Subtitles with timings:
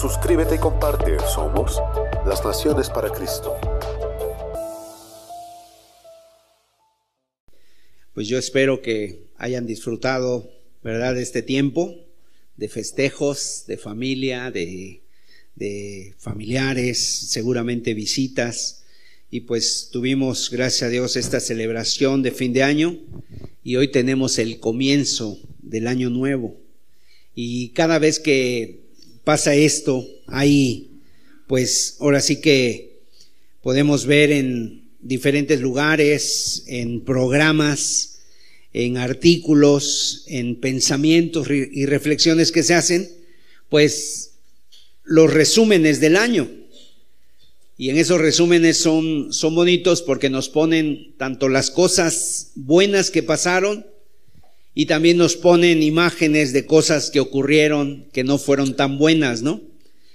[0.00, 1.16] Suscríbete y comparte.
[1.34, 1.80] Somos
[2.24, 3.56] las Naciones para Cristo.
[8.14, 10.48] Pues yo espero que hayan disfrutado,
[10.84, 11.96] ¿verdad?, este tiempo
[12.56, 15.02] de festejos, de familia, de,
[15.56, 18.84] de familiares, seguramente visitas.
[19.32, 22.96] Y pues tuvimos, gracias a Dios, esta celebración de fin de año
[23.64, 26.56] y hoy tenemos el comienzo del año nuevo.
[27.34, 28.87] Y cada vez que
[29.28, 31.02] pasa esto, ahí,
[31.46, 33.02] pues ahora sí que
[33.60, 38.20] podemos ver en diferentes lugares, en programas,
[38.72, 43.06] en artículos, en pensamientos y reflexiones que se hacen,
[43.68, 44.30] pues
[45.04, 46.50] los resúmenes del año.
[47.76, 53.22] Y en esos resúmenes son, son bonitos porque nos ponen tanto las cosas buenas que
[53.22, 53.84] pasaron
[54.78, 59.60] y también nos ponen imágenes de cosas que ocurrieron que no fueron tan buenas, ¿no?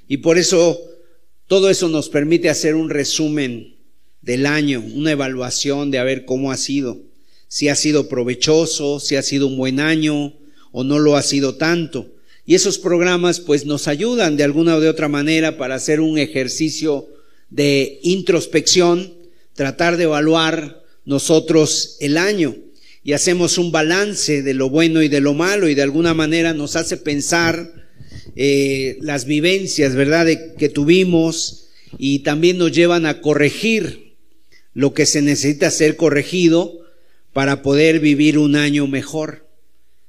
[0.08, 0.80] Y por eso
[1.47, 3.75] todo eso nos permite hacer un resumen
[4.22, 7.02] del año, una evaluación de a ver cómo ha sido
[7.50, 10.33] si ha sido provechoso, si ha sido un buen año
[10.72, 12.14] o no lo ha sido tanto.
[12.45, 16.17] Y esos programas pues nos ayudan de alguna o de otra manera para hacer un
[16.17, 17.09] ejercicio
[17.50, 19.14] de introspección,
[19.55, 22.55] tratar de evaluar nosotros el año
[23.04, 26.54] y hacemos un balance de lo bueno y de lo malo y de alguna manera
[26.54, 27.73] nos hace pensar
[28.36, 34.16] eh, las vivencias, ¿verdad?, que tuvimos y también nos llevan a corregir
[34.73, 36.80] lo que se necesita ser corregido
[37.34, 39.48] para poder vivir un año mejor.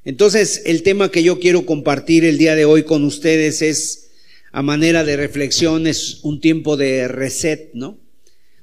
[0.05, 4.11] Entonces, el tema que yo quiero compartir el día de hoy con ustedes es,
[4.53, 7.99] a manera de reflexión, es un tiempo de reset, ¿no?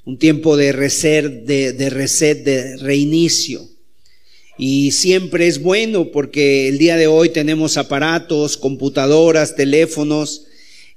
[0.06, 3.68] Un tiempo de reset, de reset, de reinicio.
[4.64, 10.44] Y siempre es bueno porque el día de hoy tenemos aparatos, computadoras, teléfonos,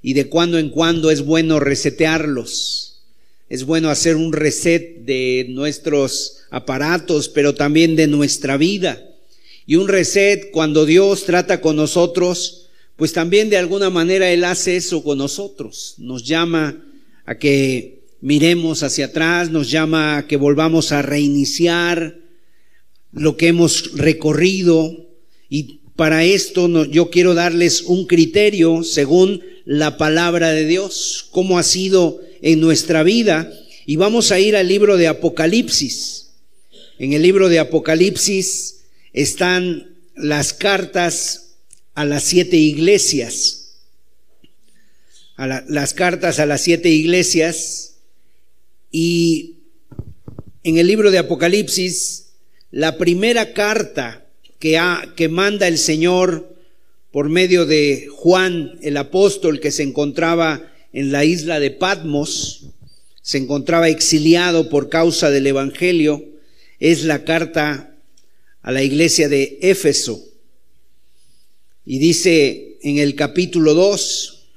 [0.03, 3.01] y de cuando en cuando es bueno resetearlos.
[3.49, 9.03] Es bueno hacer un reset de nuestros aparatos, pero también de nuestra vida.
[9.65, 14.75] Y un reset cuando Dios trata con nosotros, pues también de alguna manera Él hace
[14.75, 15.95] eso con nosotros.
[15.97, 16.85] Nos llama
[17.25, 22.24] a que miremos hacia atrás, nos llama a que volvamos a reiniciar
[23.15, 25.07] lo que hemos recorrido.
[25.49, 31.63] Y para esto yo quiero darles un criterio según la palabra de Dios, cómo ha
[31.63, 33.51] sido en nuestra vida.
[33.85, 36.33] Y vamos a ir al libro de Apocalipsis.
[36.99, 38.81] En el libro de Apocalipsis
[39.13, 41.55] están las cartas
[41.93, 43.61] a las siete iglesias.
[45.35, 47.95] A las cartas a las siete iglesias.
[48.91, 49.55] Y
[50.63, 52.24] en el libro de Apocalipsis,
[52.75, 54.25] la primera carta
[54.59, 56.57] que, ha, que manda el Señor
[57.09, 62.65] por medio de Juan, el apóstol que se encontraba en la isla de Patmos,
[63.21, 66.25] se encontraba exiliado por causa del Evangelio,
[66.81, 67.95] es la carta
[68.61, 70.21] a la iglesia de Éfeso.
[71.85, 74.47] Y dice en el capítulo 2,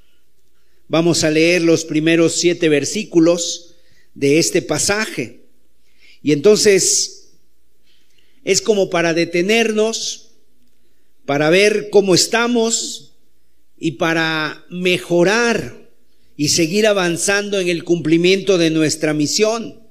[0.88, 3.76] vamos a leer los primeros siete versículos
[4.14, 5.42] de este pasaje.
[6.20, 7.17] Y entonces
[8.48, 10.30] es como para detenernos,
[11.26, 13.12] para ver cómo estamos
[13.76, 15.90] y para mejorar
[16.34, 19.82] y seguir avanzando en el cumplimiento de nuestra misión.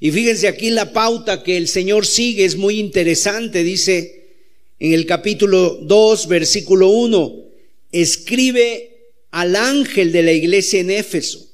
[0.00, 3.62] Y fíjense aquí la pauta que el Señor sigue es muy interesante.
[3.62, 4.30] Dice
[4.78, 7.44] en el capítulo 2, versículo 1,
[7.92, 11.46] escribe al ángel de la iglesia en Éfeso,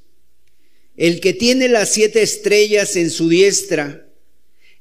[0.97, 4.08] el que tiene las siete estrellas en su diestra,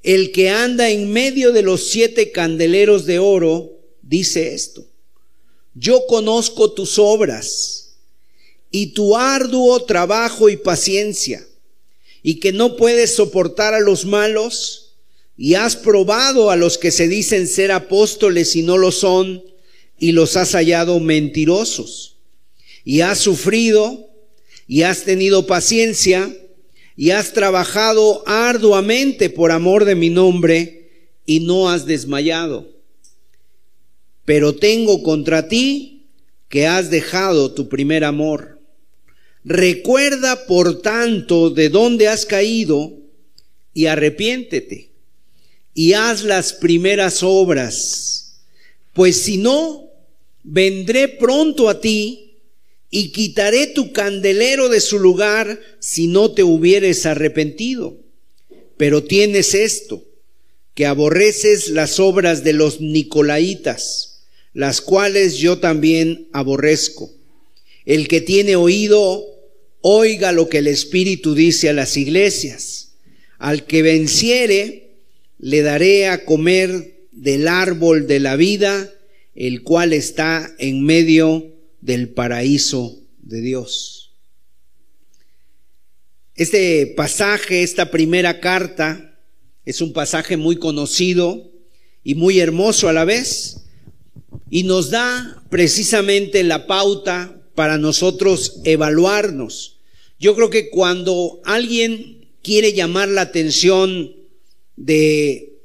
[0.04, 3.72] el que anda en medio de los siete candeleros de oro,
[4.02, 4.86] dice esto,
[5.74, 7.98] yo conozco tus obras
[8.72, 11.46] y tu arduo trabajo y paciencia
[12.24, 14.96] y que no puedes soportar a los malos
[15.38, 19.44] y has probado a los que se dicen ser apóstoles y no lo son
[20.00, 22.18] y los has hallado mentirosos
[22.84, 24.10] y has sufrido
[24.68, 26.36] y has tenido paciencia
[26.98, 32.68] y has trabajado arduamente por amor de mi nombre y no has desmayado.
[34.26, 36.08] Pero tengo contra ti
[36.50, 38.60] que has dejado tu primer amor.
[39.44, 42.98] Recuerda, por tanto, de dónde has caído
[43.74, 44.92] y arrepiéntete
[45.76, 48.42] y haz las primeras obras,
[48.94, 49.92] pues si no,
[50.44, 52.27] vendré pronto a ti
[52.90, 57.98] y quitaré tu candelero de su lugar si no te hubieres arrepentido.
[58.78, 60.06] Pero tienes esto,
[60.74, 64.22] que aborreces las obras de los nicolaitas,
[64.54, 67.12] las cuales yo también aborrezco.
[67.86, 69.26] El que tiene oído,
[69.82, 72.94] oiga lo que el Espíritu dice a las iglesias.
[73.40, 75.00] Al que venciere,
[75.40, 78.94] le daré a comer del árbol de la vida,
[79.36, 81.57] el cual está en medio
[81.88, 84.12] del paraíso de Dios.
[86.36, 89.18] Este pasaje, esta primera carta,
[89.64, 91.50] es un pasaje muy conocido
[92.04, 93.64] y muy hermoso a la vez,
[94.50, 99.78] y nos da precisamente la pauta para nosotros evaluarnos.
[100.20, 104.14] Yo creo que cuando alguien quiere llamar la atención
[104.76, 105.58] de,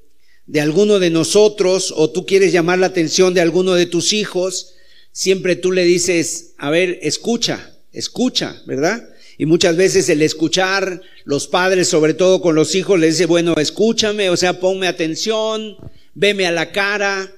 [0.47, 4.75] de alguno de nosotros o tú quieres llamar la atención de alguno de tus hijos,
[5.13, 9.09] siempre tú le dices, a ver, escucha, escucha, ¿verdad?
[9.39, 13.55] Y muchas veces el escuchar, los padres, sobre todo con los hijos, le dice, bueno,
[13.57, 15.77] escúchame, o sea, ponme atención,
[16.15, 17.33] veme a la cara.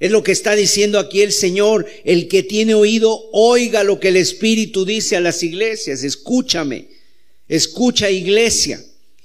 [0.00, 1.86] Es lo que está diciendo aquí el Señor.
[2.04, 6.02] El que tiene oído, oiga lo que el Espíritu dice a las iglesias.
[6.02, 6.88] Escúchame.
[7.48, 8.82] Escucha iglesia.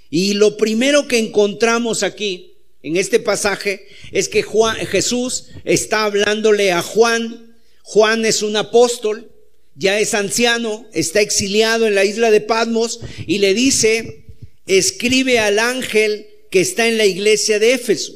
[0.10, 6.72] Y lo primero que encontramos aquí, en este pasaje, es que Juan, Jesús está hablándole
[6.72, 7.49] a Juan.
[7.92, 9.32] Juan es un apóstol,
[9.74, 14.26] ya es anciano, está exiliado en la isla de Patmos y le dice,
[14.68, 18.14] escribe al ángel que está en la iglesia de Éfeso.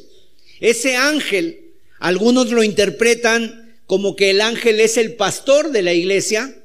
[0.60, 6.56] Ese ángel, algunos lo interpretan como que el ángel es el pastor de la iglesia,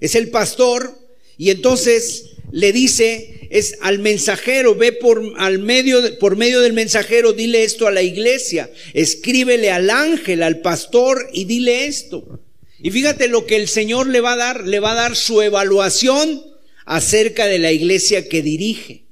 [0.00, 0.92] es el pastor,
[1.38, 7.32] y entonces le dice, es al mensajero, ve por, al medio, por medio del mensajero,
[7.32, 12.40] dile esto a la iglesia, escríbele al ángel, al pastor y dile esto.
[12.86, 15.42] Y fíjate lo que el Señor le va a dar, le va a dar su
[15.42, 16.46] evaluación
[16.84, 19.06] acerca de la iglesia que dirige.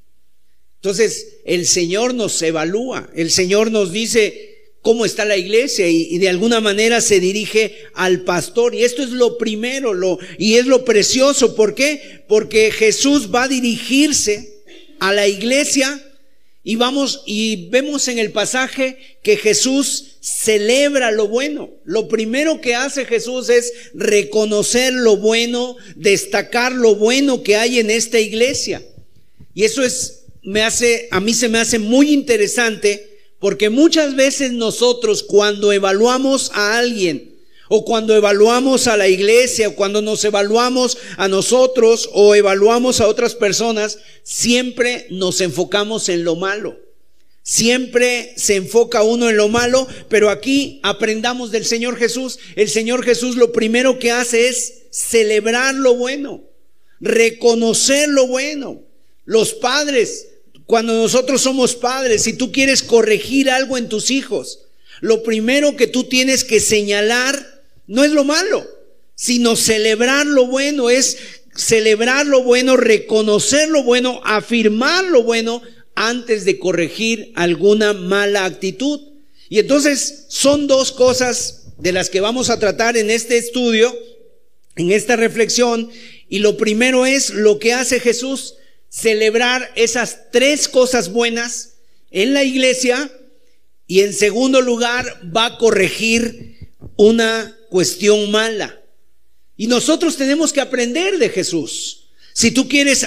[0.76, 6.29] Entonces, el Señor nos evalúa, el Señor nos dice, cómo está la iglesia y, de
[6.29, 8.76] alguna manera se dirige al pastor.
[8.76, 11.56] Y esto es lo primero, lo, y es lo precioso.
[11.56, 12.23] ¿Por qué?
[12.29, 14.62] Porque Jesús va a dirigirse
[15.00, 16.00] a la iglesia
[16.65, 21.71] y vamos y vemos en el pasaje que Jesús celebra lo bueno.
[21.85, 27.91] Lo primero que hace Jesús es reconocer lo bueno, destacar lo bueno que hay en
[27.91, 28.83] esta iglesia.
[29.55, 34.53] Y eso es me hace a mí se me hace muy interesante porque muchas veces
[34.53, 37.34] nosotros cuando evaluamos a alguien,
[37.76, 43.09] o cuando evaluamos a la iglesia, o cuando nos evaluamos a nosotros, o evaluamos a
[43.09, 46.79] otras personas, siempre nos enfocamos en lo malo.
[47.43, 52.38] Siempre se enfoca uno en lo malo, pero aquí aprendamos del Señor Jesús.
[52.55, 56.44] El Señor Jesús lo primero que hace es celebrar lo bueno,
[57.00, 58.82] reconocer lo bueno.
[59.25, 60.29] Los padres
[60.67, 64.61] cuando nosotros somos padres, si tú quieres corregir algo en tus hijos,
[65.00, 67.54] lo primero que tú tienes que señalar
[67.87, 68.67] no es lo malo,
[69.15, 71.19] sino celebrar lo bueno, es
[71.55, 75.63] celebrar lo bueno, reconocer lo bueno, afirmar lo bueno
[75.94, 79.01] antes de corregir alguna mala actitud.
[79.49, 83.94] Y entonces son dos cosas de las que vamos a tratar en este estudio,
[84.77, 85.91] en esta reflexión.
[86.29, 88.56] Y lo primero es lo que hace Jesús
[88.89, 91.75] celebrar esas tres cosas buenas
[92.11, 93.11] en la iglesia
[93.87, 98.81] y en segundo lugar va a corregir una cuestión mala.
[99.57, 102.05] Y nosotros tenemos que aprender de Jesús.
[102.33, 103.05] Si tú quieres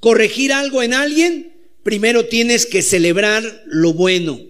[0.00, 4.40] corregir algo en alguien, primero tienes que celebrar lo bueno.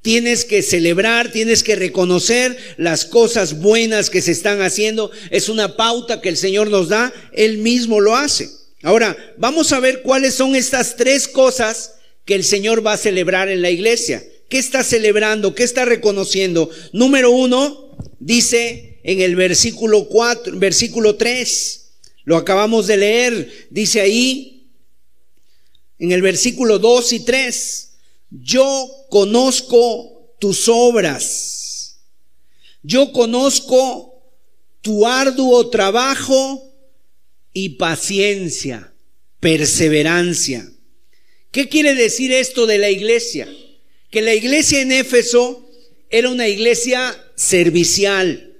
[0.00, 5.10] Tienes que celebrar, tienes que reconocer las cosas buenas que se están haciendo.
[5.30, 8.48] Es una pauta que el Señor nos da, Él mismo lo hace.
[8.82, 13.50] Ahora, vamos a ver cuáles son estas tres cosas que el Señor va a celebrar
[13.50, 14.24] en la iglesia.
[14.48, 15.54] ¿Qué está celebrando?
[15.54, 16.70] ¿Qué está reconociendo?
[16.94, 21.92] Número uno, dice en el versículo 4, versículo 3,
[22.24, 24.70] lo acabamos de leer, dice ahí,
[25.98, 27.92] en el versículo 2 y 3,
[28.30, 31.98] yo conozco tus obras,
[32.82, 34.22] yo conozco
[34.80, 36.72] tu arduo trabajo
[37.52, 38.92] y paciencia,
[39.40, 40.70] perseverancia.
[41.50, 43.48] ¿Qué quiere decir esto de la iglesia?
[44.10, 45.69] Que la iglesia en Éfeso
[46.10, 48.58] era una iglesia servicial,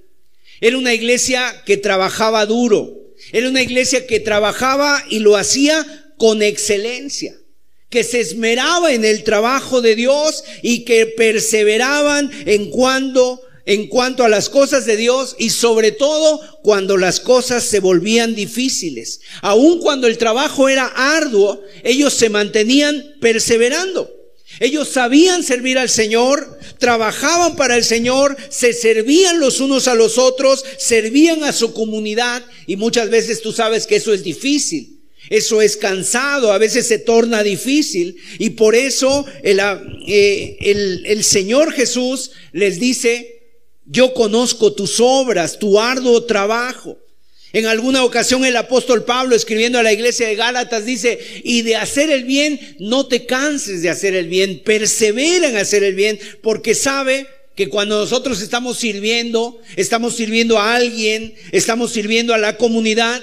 [0.60, 2.96] era una iglesia que trabajaba duro,
[3.32, 7.36] Era una iglesia que trabajaba y lo hacía con excelencia,
[7.90, 14.24] que se esmeraba en el trabajo de Dios y que perseveraban en cuando en cuanto
[14.24, 19.20] a las cosas de Dios y sobre todo cuando las cosas se volvían difíciles.
[19.42, 24.19] Aun cuando el trabajo era arduo, ellos se mantenían perseverando.
[24.60, 30.18] Ellos sabían servir al Señor, trabajaban para el Señor, se servían los unos a los
[30.18, 35.00] otros, servían a su comunidad y muchas veces tú sabes que eso es difícil.
[35.30, 39.60] Eso es cansado, a veces se torna difícil y por eso el,
[40.08, 40.56] eh,
[41.04, 43.40] el, Señor Jesús les dice,
[43.84, 46.98] yo conozco tus obras, tu arduo trabajo.
[47.52, 51.76] En alguna ocasión el apóstol Pablo escribiendo a la iglesia de Gálatas dice, y de
[51.76, 56.18] hacer el bien, no te canses de hacer el bien, persevera en hacer el bien,
[56.42, 57.26] porque sabe
[57.56, 63.20] que cuando nosotros estamos sirviendo, estamos sirviendo a alguien, estamos sirviendo a la comunidad,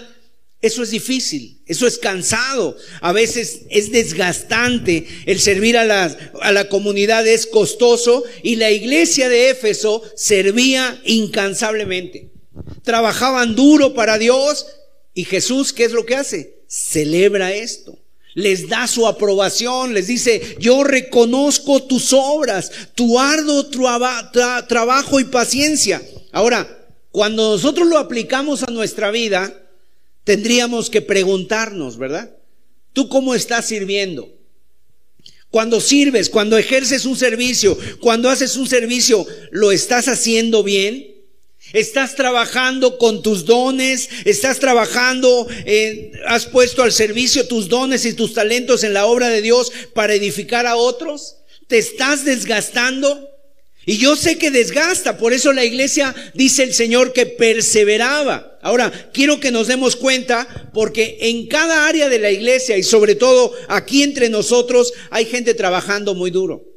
[0.62, 5.08] eso es difícil, eso es cansado, a veces es desgastante.
[5.26, 6.06] El servir a la,
[6.42, 12.37] a la comunidad es costoso y la iglesia de Éfeso servía incansablemente.
[12.84, 14.66] Trabajaban duro para Dios
[15.14, 16.60] y Jesús, ¿qué es lo que hace?
[16.68, 17.98] Celebra esto.
[18.36, 26.04] Les da su aprobación, les dice, yo reconozco tus obras, tu arduo trabajo y paciencia.
[26.32, 29.52] Ahora, cuando nosotros lo aplicamos a nuestra vida,
[30.24, 32.38] tendríamos que preguntarnos, ¿verdad?
[32.94, 34.30] ¿Tú cómo estás sirviendo?
[35.50, 41.17] Cuando sirves, cuando ejerces un servicio, cuando haces un servicio, ¿lo estás haciendo bien?
[41.74, 44.10] ¿Estás trabajando con tus dones?
[44.26, 45.48] ¿Estás trabajando,
[46.26, 50.14] has puesto al servicio tus dones y tus talentos en la obra de Dios para
[50.14, 51.38] edificar a otros?
[51.68, 53.30] ¿Te estás desgastando?
[53.86, 58.60] Y yo sé que desgasta, por eso la iglesia dice el Señor que perseveraba.
[58.62, 63.16] Ahora, quiero que nos demos cuenta, porque en cada área de la iglesia y sobre
[63.16, 66.77] todo aquí entre nosotros hay gente trabajando muy duro.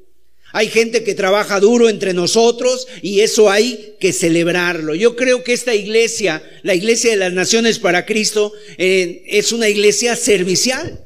[0.53, 4.95] Hay gente que trabaja duro entre nosotros y eso hay que celebrarlo.
[4.95, 9.69] Yo creo que esta iglesia, la iglesia de las naciones para Cristo, eh, es una
[9.69, 11.05] iglesia servicial.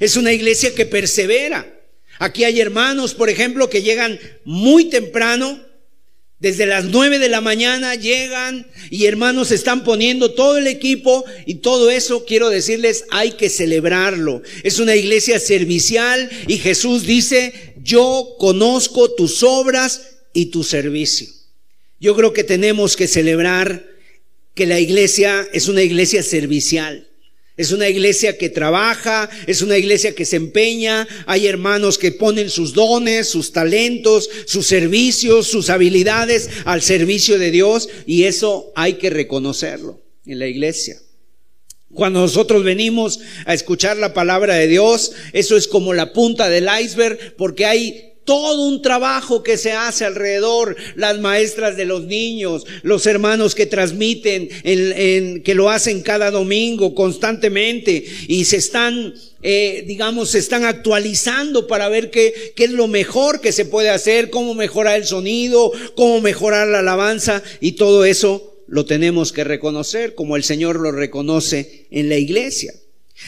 [0.00, 1.72] Es una iglesia que persevera.
[2.18, 5.60] Aquí hay hermanos, por ejemplo, que llegan muy temprano,
[6.38, 11.56] desde las nueve de la mañana llegan y hermanos están poniendo todo el equipo y
[11.56, 14.42] todo eso, quiero decirles, hay que celebrarlo.
[14.62, 21.28] Es una iglesia servicial y Jesús dice, yo conozco tus obras y tu servicio.
[22.00, 23.86] Yo creo que tenemos que celebrar
[24.54, 27.08] que la iglesia es una iglesia servicial.
[27.56, 32.50] Es una iglesia que trabaja, es una iglesia que se empeña, hay hermanos que ponen
[32.50, 38.94] sus dones, sus talentos, sus servicios, sus habilidades al servicio de Dios y eso hay
[38.94, 41.00] que reconocerlo en la iglesia.
[41.96, 46.68] Cuando nosotros venimos a escuchar la palabra de Dios, eso es como la punta del
[46.80, 52.66] iceberg porque hay todo un trabajo que se hace alrededor, las maestras de los niños,
[52.82, 59.84] los hermanos que transmiten, en, que lo hacen cada domingo constantemente y se están, eh,
[59.86, 64.28] digamos, se están actualizando para ver qué, qué es lo mejor que se puede hacer,
[64.28, 70.14] cómo mejorar el sonido, cómo mejorar la alabanza y todo eso lo tenemos que reconocer
[70.14, 72.72] como el Señor lo reconoce en la iglesia.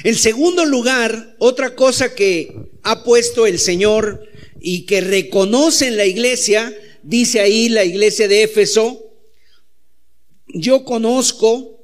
[0.04, 4.28] En segundo lugar, otra cosa que ha puesto el Señor
[4.60, 9.12] y que reconocen la iglesia, dice ahí la iglesia de Éfeso,
[10.48, 11.78] yo conozco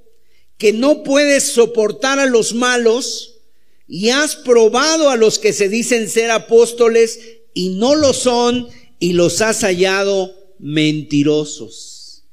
[0.59, 3.41] que no puedes soportar a los malos
[3.87, 7.21] y has probado a los que se dicen ser apóstoles
[7.53, 8.69] y no lo son
[8.99, 12.25] y los has hallado mentirosos.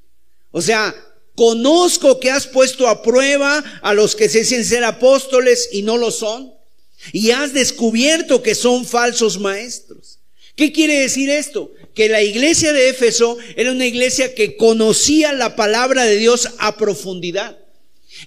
[0.51, 0.95] O sea,
[1.41, 5.97] conozco que has puesto a prueba a los que se dicen ser apóstoles y no
[5.97, 6.53] lo son
[7.13, 10.19] y has descubierto que son falsos maestros.
[10.55, 11.71] ¿Qué quiere decir esto?
[11.95, 16.77] Que la iglesia de Éfeso era una iglesia que conocía la palabra de Dios a
[16.77, 17.57] profundidad.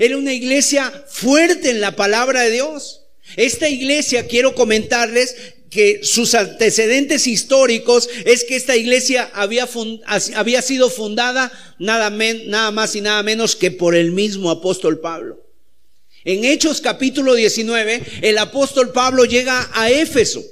[0.01, 3.03] Era una iglesia fuerte en la palabra de Dios.
[3.37, 5.37] Esta iglesia, quiero comentarles
[5.75, 9.69] que sus antecedentes históricos es que esta iglesia había,
[10.37, 11.51] había sido fundada
[11.81, 15.43] nada, nada más y nada menos que por el mismo apóstol Pablo.
[16.25, 20.45] En Hechos capítulo 19, el apóstol Pablo llega a Éfeso.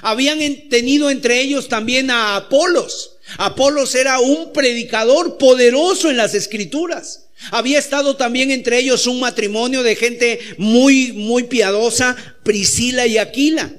[0.00, 3.18] Habían tenido entre ellos también a Apolos.
[3.36, 7.28] Apolos era un predicador poderoso en las escrituras.
[7.50, 13.70] Había estado también entre ellos un matrimonio de gente muy, muy piadosa, Priscila y Aquila.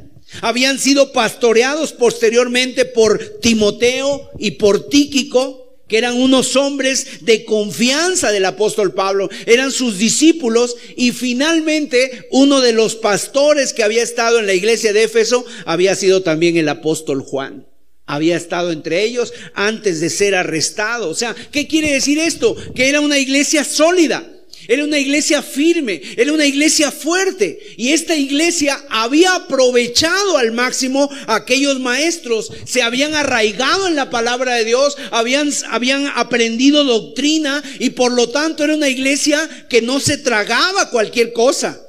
[0.41, 8.31] Habían sido pastoreados posteriormente por Timoteo y por Tíquico, que eran unos hombres de confianza
[8.31, 14.39] del apóstol Pablo, eran sus discípulos y finalmente uno de los pastores que había estado
[14.39, 17.67] en la iglesia de Éfeso había sido también el apóstol Juan.
[18.05, 21.09] Había estado entre ellos antes de ser arrestado.
[21.09, 22.55] O sea, ¿qué quiere decir esto?
[22.75, 24.32] Que era una iglesia sólida.
[24.67, 27.59] Era una iglesia firme, era una iglesia fuerte.
[27.77, 34.09] Y esta iglesia había aprovechado al máximo a aquellos maestros, se habían arraigado en la
[34.09, 39.81] palabra de Dios, habían, habían aprendido doctrina y por lo tanto era una iglesia que
[39.81, 41.82] no se tragaba cualquier cosa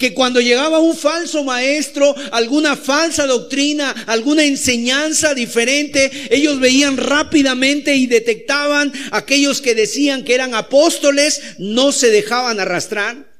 [0.00, 7.94] que cuando llegaba un falso maestro, alguna falsa doctrina, alguna enseñanza diferente, ellos veían rápidamente
[7.94, 13.30] y detectaban aquellos que decían que eran apóstoles, no se dejaban arrastrar.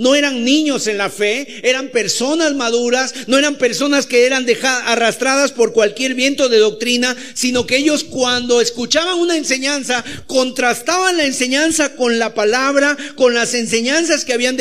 [0.00, 4.46] No eran niños en la fe, eran personas maduras, no eran personas que eran
[4.86, 11.26] arrastradas por cualquier viento de doctrina, sino que ellos cuando escuchaban una enseñanza, contrastaban la
[11.26, 14.56] enseñanza con la palabra, con las enseñanzas que habían,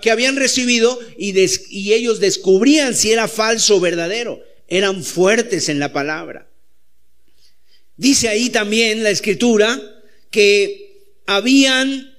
[0.00, 1.34] que habían recibido y,
[1.70, 4.40] y ellos descubrían si era falso o verdadero.
[4.68, 6.48] Eran fuertes en la palabra.
[7.96, 9.80] Dice ahí también la escritura
[10.30, 12.12] que habían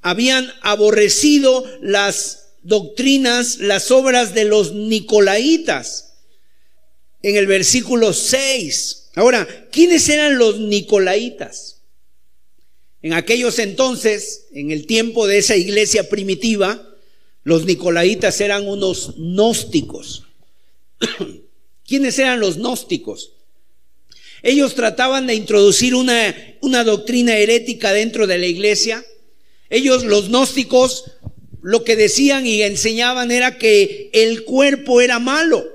[0.00, 6.14] habían aborrecido las doctrinas, las obras de los nicolaitas.
[7.22, 9.10] En el versículo 6.
[9.16, 11.77] Ahora, ¿quiénes eran los nicolaitas?
[13.02, 16.82] En aquellos entonces, en el tiempo de esa iglesia primitiva,
[17.44, 20.24] los nicolaitas eran unos gnósticos.
[21.86, 23.32] ¿Quiénes eran los gnósticos?
[24.42, 29.04] Ellos trataban de introducir una, una doctrina herética dentro de la iglesia
[29.70, 31.04] ellos, los gnósticos,
[31.62, 35.66] lo que decían y enseñaban era que el cuerpo era malo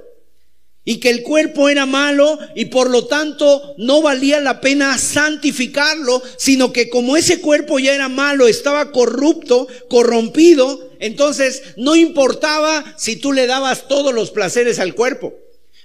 [0.85, 6.21] y que el cuerpo era malo y por lo tanto no valía la pena santificarlo,
[6.37, 13.15] sino que como ese cuerpo ya era malo, estaba corrupto, corrompido, entonces no importaba si
[13.15, 15.33] tú le dabas todos los placeres al cuerpo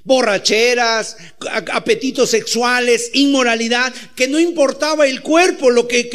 [0.04, 1.16] borracheras,
[1.72, 6.08] apetitos sexuales, inmoralidad, que no importaba el cuerpo, lo que,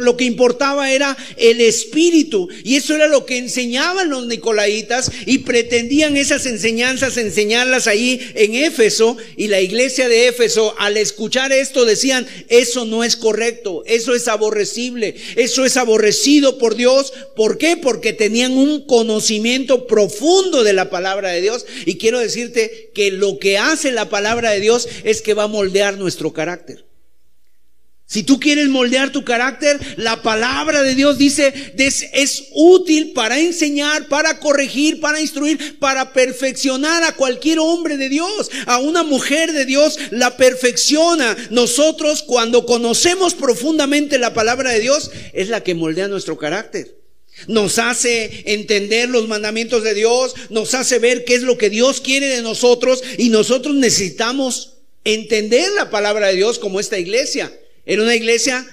[0.00, 2.48] lo, que importaba era el espíritu.
[2.64, 8.54] Y eso era lo que enseñaban los nicolaitas y pretendían esas enseñanzas enseñarlas ahí en
[8.54, 9.16] Éfeso.
[9.36, 14.28] Y la iglesia de Éfeso, al escuchar esto, decían, eso no es correcto, eso es
[14.28, 17.12] aborrecible, eso es aborrecido por Dios.
[17.36, 17.76] ¿Por qué?
[17.76, 21.66] Porque tenían un conocimiento profundo de la palabra de Dios.
[21.84, 25.48] Y quiero decirte que lo que hace la palabra de Dios es que va a
[25.48, 26.84] moldear nuestro carácter.
[28.06, 33.40] Si tú quieres moldear tu carácter, la palabra de Dios dice es, es, útil para
[33.40, 39.52] enseñar, para corregir, para instruir, para perfeccionar a cualquier hombre de Dios, a una mujer
[39.52, 41.34] de Dios, la perfecciona.
[41.50, 47.03] Nosotros cuando conocemos profundamente la palabra de Dios, es la que moldea nuestro carácter.
[47.48, 52.00] Nos hace entender los mandamientos de Dios, nos hace ver qué es lo que Dios
[52.00, 57.52] quiere de nosotros y nosotros necesitamos entender la palabra de Dios como esta iglesia.
[57.84, 58.66] Era una iglesia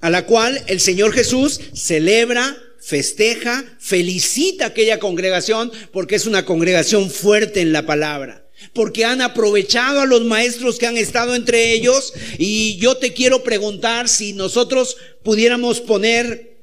[0.00, 7.10] a la cual el Señor Jesús celebra, festeja, felicita aquella congregación porque es una congregación
[7.10, 12.14] fuerte en la palabra porque han aprovechado a los maestros que han estado entre ellos.
[12.38, 16.55] Y yo te quiero preguntar si nosotros pudiéramos poner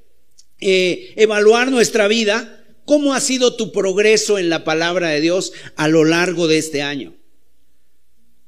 [0.59, 5.87] eh, evaluar nuestra vida, ¿cómo ha sido tu progreso en la palabra de Dios a
[5.87, 7.15] lo largo de este año?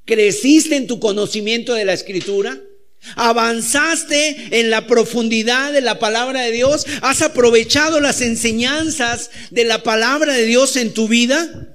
[0.05, 2.61] ¿Creciste en tu conocimiento de la escritura?
[3.15, 6.85] ¿Avanzaste en la profundidad de la palabra de Dios?
[7.01, 11.69] ¿Has aprovechado las enseñanzas de la palabra de Dios en tu vida?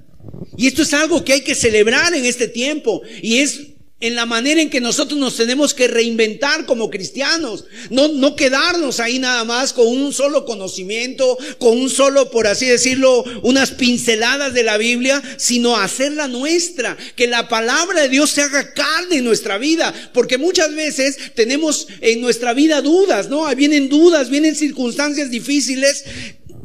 [0.57, 3.01] Y esto es algo que hay que celebrar en este tiempo.
[3.21, 3.70] Y es
[4.01, 7.65] en la manera en que nosotros nos tenemos que reinventar como cristianos.
[7.91, 12.65] No, no quedarnos ahí nada más con un solo conocimiento, con un solo, por así
[12.65, 16.97] decirlo, unas pinceladas de la Biblia, sino hacerla nuestra.
[17.15, 19.93] Que la palabra de Dios se haga carne en nuestra vida.
[20.13, 23.53] Porque muchas veces tenemos en nuestra vida dudas, ¿no?
[23.55, 26.03] Vienen dudas, vienen circunstancias difíciles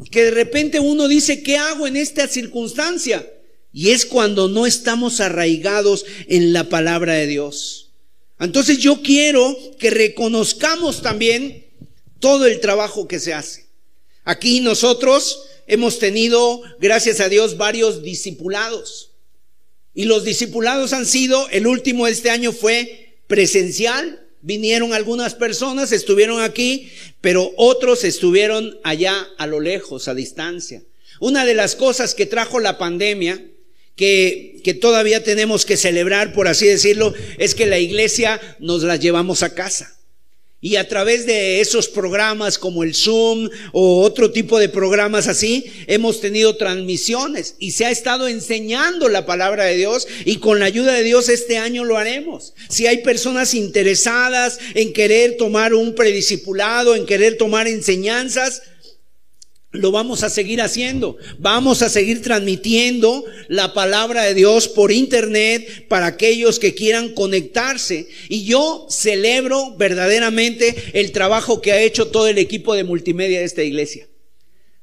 [0.09, 3.27] que de repente uno dice, ¿qué hago en esta circunstancia?
[3.77, 7.91] Y es cuando no estamos arraigados en la palabra de Dios.
[8.39, 11.63] Entonces yo quiero que reconozcamos también
[12.19, 13.67] todo el trabajo que se hace.
[14.23, 19.11] Aquí nosotros hemos tenido, gracias a Dios, varios discipulados.
[19.93, 24.27] Y los discipulados han sido, el último de este año fue presencial.
[24.41, 30.81] Vinieron algunas personas, estuvieron aquí, pero otros estuvieron allá a lo lejos, a distancia.
[31.19, 33.39] Una de las cosas que trajo la pandemia
[33.97, 38.95] que, que todavía tenemos que celebrar, por así decirlo, es que la iglesia nos la
[38.95, 39.97] llevamos a casa.
[40.59, 45.65] Y a través de esos programas como el Zoom o otro tipo de programas así,
[45.85, 50.65] hemos tenido transmisiones y se ha estado enseñando la palabra de Dios y con la
[50.65, 52.55] ayuda de Dios este año lo haremos.
[52.69, 58.63] Si hay personas interesadas en querer tomar un prediscipulado, en querer tomar enseñanzas,
[59.71, 61.17] lo vamos a seguir haciendo.
[61.39, 68.07] Vamos a seguir transmitiendo la palabra de Dios por internet para aquellos que quieran conectarse.
[68.29, 73.45] Y yo celebro verdaderamente el trabajo que ha hecho todo el equipo de multimedia de
[73.45, 74.07] esta iglesia.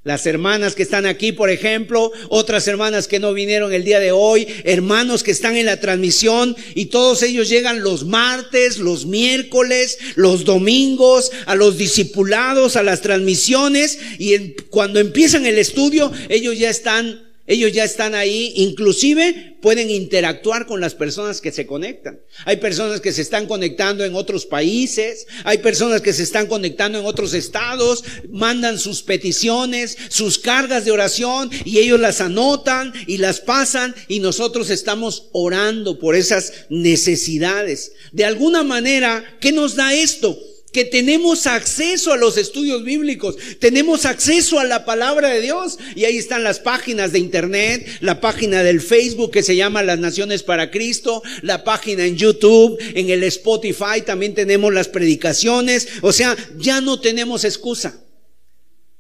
[0.05, 4.12] Las hermanas que están aquí, por ejemplo, otras hermanas que no vinieron el día de
[4.12, 9.99] hoy, hermanos que están en la transmisión y todos ellos llegan los martes, los miércoles,
[10.14, 16.69] los domingos, a los discipulados, a las transmisiones y cuando empiezan el estudio, ellos ya
[16.69, 22.20] están ellos ya están ahí, inclusive pueden interactuar con las personas que se conectan.
[22.46, 26.98] Hay personas que se están conectando en otros países, hay personas que se están conectando
[26.98, 33.18] en otros estados, mandan sus peticiones, sus cargas de oración y ellos las anotan y
[33.18, 37.92] las pasan y nosotros estamos orando por esas necesidades.
[38.12, 40.38] De alguna manera, ¿qué nos da esto?
[40.75, 46.05] Que tenemos acceso a los estudios bíblicos, tenemos acceso a la palabra de Dios y
[46.05, 50.43] ahí están las páginas de internet, la página del Facebook que se llama Las Naciones
[50.43, 56.37] para Cristo, la página en YouTube, en el Spotify también tenemos las predicaciones, o sea,
[56.59, 58.04] ya no tenemos excusa.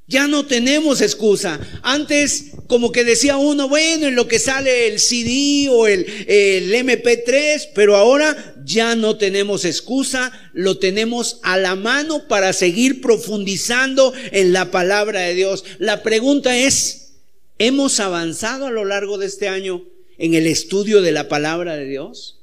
[0.06, 1.58] Ya no tenemos excusa.
[1.82, 6.74] Antes, como que decía uno, bueno, en lo que sale el CD o el, el,
[6.74, 14.12] MP3, pero ahora ya no tenemos excusa, lo tenemos a la mano para seguir profundizando
[14.30, 15.64] en la palabra de Dios.
[15.78, 17.14] La pregunta es,
[17.58, 19.84] ¿hemos avanzado a lo largo de este año
[20.18, 22.42] en el estudio de la palabra de Dios?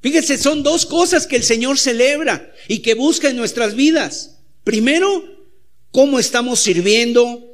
[0.00, 4.38] Fíjense, son dos cosas que el Señor celebra y que busca en nuestras vidas.
[4.62, 5.37] Primero,
[5.92, 7.44] cómo estamos sirviendo.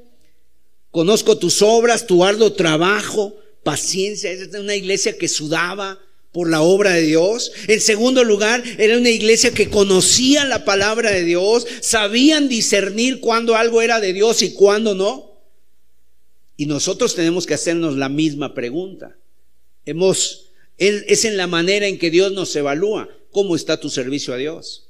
[0.90, 4.30] Conozco tus obras, tu arduo trabajo, paciencia.
[4.30, 5.98] Es una iglesia que sudaba
[6.34, 7.52] por la obra de Dios.
[7.68, 13.54] En segundo lugar, era una iglesia que conocía la palabra de Dios, sabían discernir cuándo
[13.54, 15.32] algo era de Dios y cuándo no.
[16.56, 19.16] Y nosotros tenemos que hacernos la misma pregunta.
[19.84, 23.08] Hemos, es en la manera en que Dios nos evalúa.
[23.30, 24.83] ¿Cómo está tu servicio a Dios?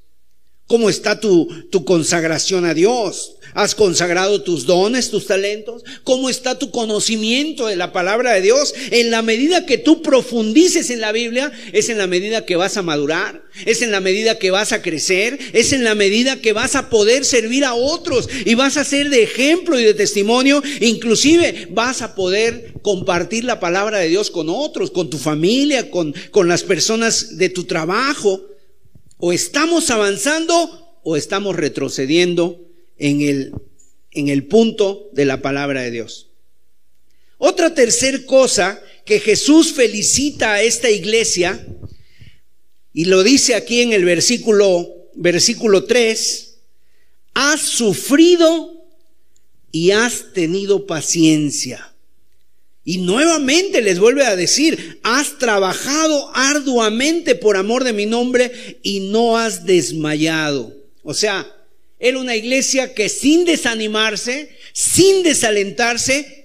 [0.66, 3.36] ¿Cómo está tu, tu consagración a Dios?
[3.52, 5.84] ¿Has consagrado tus dones, tus talentos?
[6.04, 8.74] ¿Cómo está tu conocimiento de la palabra de Dios?
[8.90, 12.78] En la medida que tú profundices en la Biblia, es en la medida que vas
[12.78, 16.54] a madurar, es en la medida que vas a crecer, es en la medida que
[16.54, 20.62] vas a poder servir a otros y vas a ser de ejemplo y de testimonio,
[20.80, 26.14] inclusive vas a poder compartir la palabra de Dios con otros, con tu familia, con,
[26.30, 28.53] con las personas de tu trabajo.
[29.18, 32.60] O estamos avanzando o estamos retrocediendo
[32.98, 33.52] en el,
[34.10, 36.30] en el punto de la palabra de Dios.
[37.38, 41.66] Otra tercer cosa que Jesús felicita a esta iglesia,
[42.92, 46.58] y lo dice aquí en el versículo, versículo 3,
[47.34, 48.86] has sufrido
[49.72, 51.93] y has tenido paciencia.
[52.84, 59.00] Y nuevamente les vuelve a decir, has trabajado arduamente por amor de mi nombre y
[59.00, 60.74] no has desmayado.
[61.02, 61.50] O sea,
[61.98, 66.44] era una iglesia que sin desanimarse, sin desalentarse,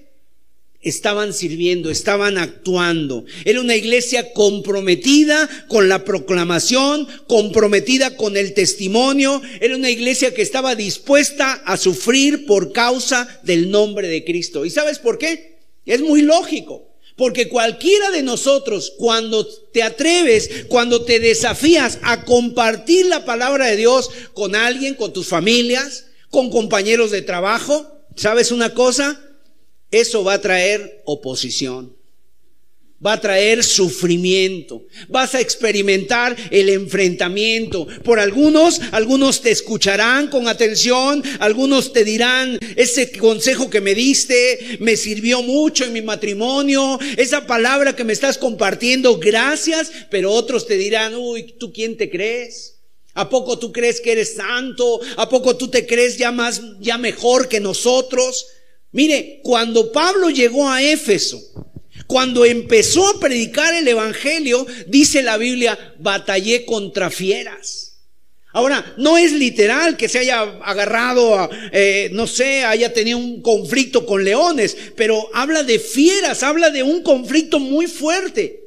[0.80, 3.26] estaban sirviendo, estaban actuando.
[3.44, 9.42] Era una iglesia comprometida con la proclamación, comprometida con el testimonio.
[9.60, 14.64] Era una iglesia que estaba dispuesta a sufrir por causa del nombre de Cristo.
[14.64, 15.49] ¿Y sabes por qué?
[15.90, 16.86] Es muy lógico.
[17.16, 23.76] Porque cualquiera de nosotros, cuando te atreves, cuando te desafías a compartir la palabra de
[23.76, 29.20] Dios con alguien, con tus familias, con compañeros de trabajo, ¿sabes una cosa?
[29.90, 31.99] Eso va a traer oposición
[33.04, 34.84] va a traer sufrimiento.
[35.08, 37.86] Vas a experimentar el enfrentamiento.
[38.04, 44.78] Por algunos, algunos te escucharán con atención, algunos te dirán, ese consejo que me diste
[44.80, 50.66] me sirvió mucho en mi matrimonio, esa palabra que me estás compartiendo, gracias, pero otros
[50.66, 52.76] te dirán, uy, ¿tú quién te crees?
[53.14, 55.00] ¿A poco tú crees que eres santo?
[55.16, 58.46] ¿A poco tú te crees ya más, ya mejor que nosotros?
[58.92, 61.40] Mire, cuando Pablo llegó a Éfeso,
[62.10, 68.00] cuando empezó a predicar el Evangelio, dice la Biblia, batallé contra fieras.
[68.52, 73.40] Ahora, no es literal que se haya agarrado, a, eh, no sé, haya tenido un
[73.42, 78.64] conflicto con leones, pero habla de fieras, habla de un conflicto muy fuerte.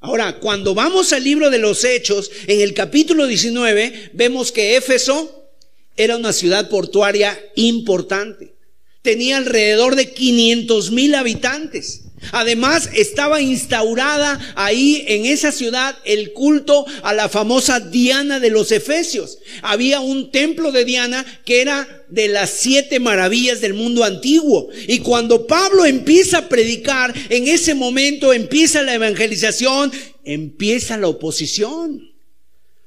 [0.00, 5.52] Ahora, cuando vamos al libro de los Hechos, en el capítulo 19, vemos que Éfeso
[5.96, 8.56] era una ciudad portuaria importante.
[9.02, 12.05] Tenía alrededor de 500 mil habitantes.
[12.32, 18.72] Además, estaba instaurada ahí en esa ciudad el culto a la famosa Diana de los
[18.72, 19.38] Efesios.
[19.62, 24.68] Había un templo de Diana que era de las siete maravillas del mundo antiguo.
[24.88, 29.92] Y cuando Pablo empieza a predicar, en ese momento empieza la evangelización,
[30.24, 32.15] empieza la oposición.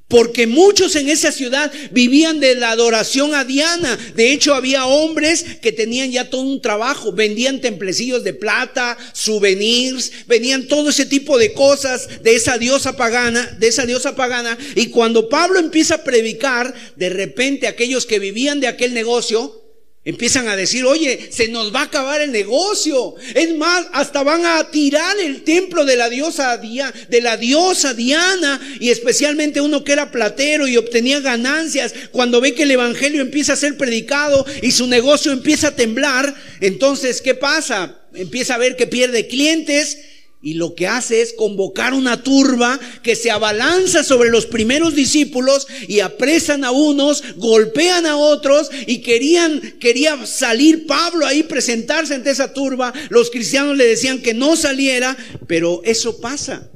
[0.10, 3.96] Porque muchos en esa ciudad vivían de la adoración a Diana.
[4.16, 7.14] De hecho, había hombres que tenían ya todo un trabajo.
[7.14, 13.56] Vendían templecillos de plata, souvenirs, venían todo ese tipo de cosas de esa diosa pagana,
[13.60, 14.58] de esa diosa pagana.
[14.76, 19.69] Y cuando Pablo empieza a predicar, de repente aquellos que vivían de aquel negocio
[20.06, 23.16] Empiezan a decir, oye, se nos va a acabar el negocio.
[23.36, 28.62] Es más, hasta van a tirar el templo de la diosa de la diosa Diana,
[28.80, 31.94] y especialmente uno que era platero y obtenía ganancias.
[32.12, 36.34] Cuando ve que el evangelio empieza a ser predicado y su negocio empieza a temblar,
[36.62, 38.00] entonces, ¿qué pasa?
[38.14, 39.98] Empieza a ver que pierde clientes
[40.42, 45.68] y lo que hace es convocar una turba que se abalanza sobre los primeros discípulos
[45.88, 52.30] y apresan a unos, golpean a otros y querían, quería salir Pablo ahí presentarse ante
[52.30, 52.94] esa turba.
[53.10, 56.72] Los cristianos le decían que no saliera, pero eso pasa.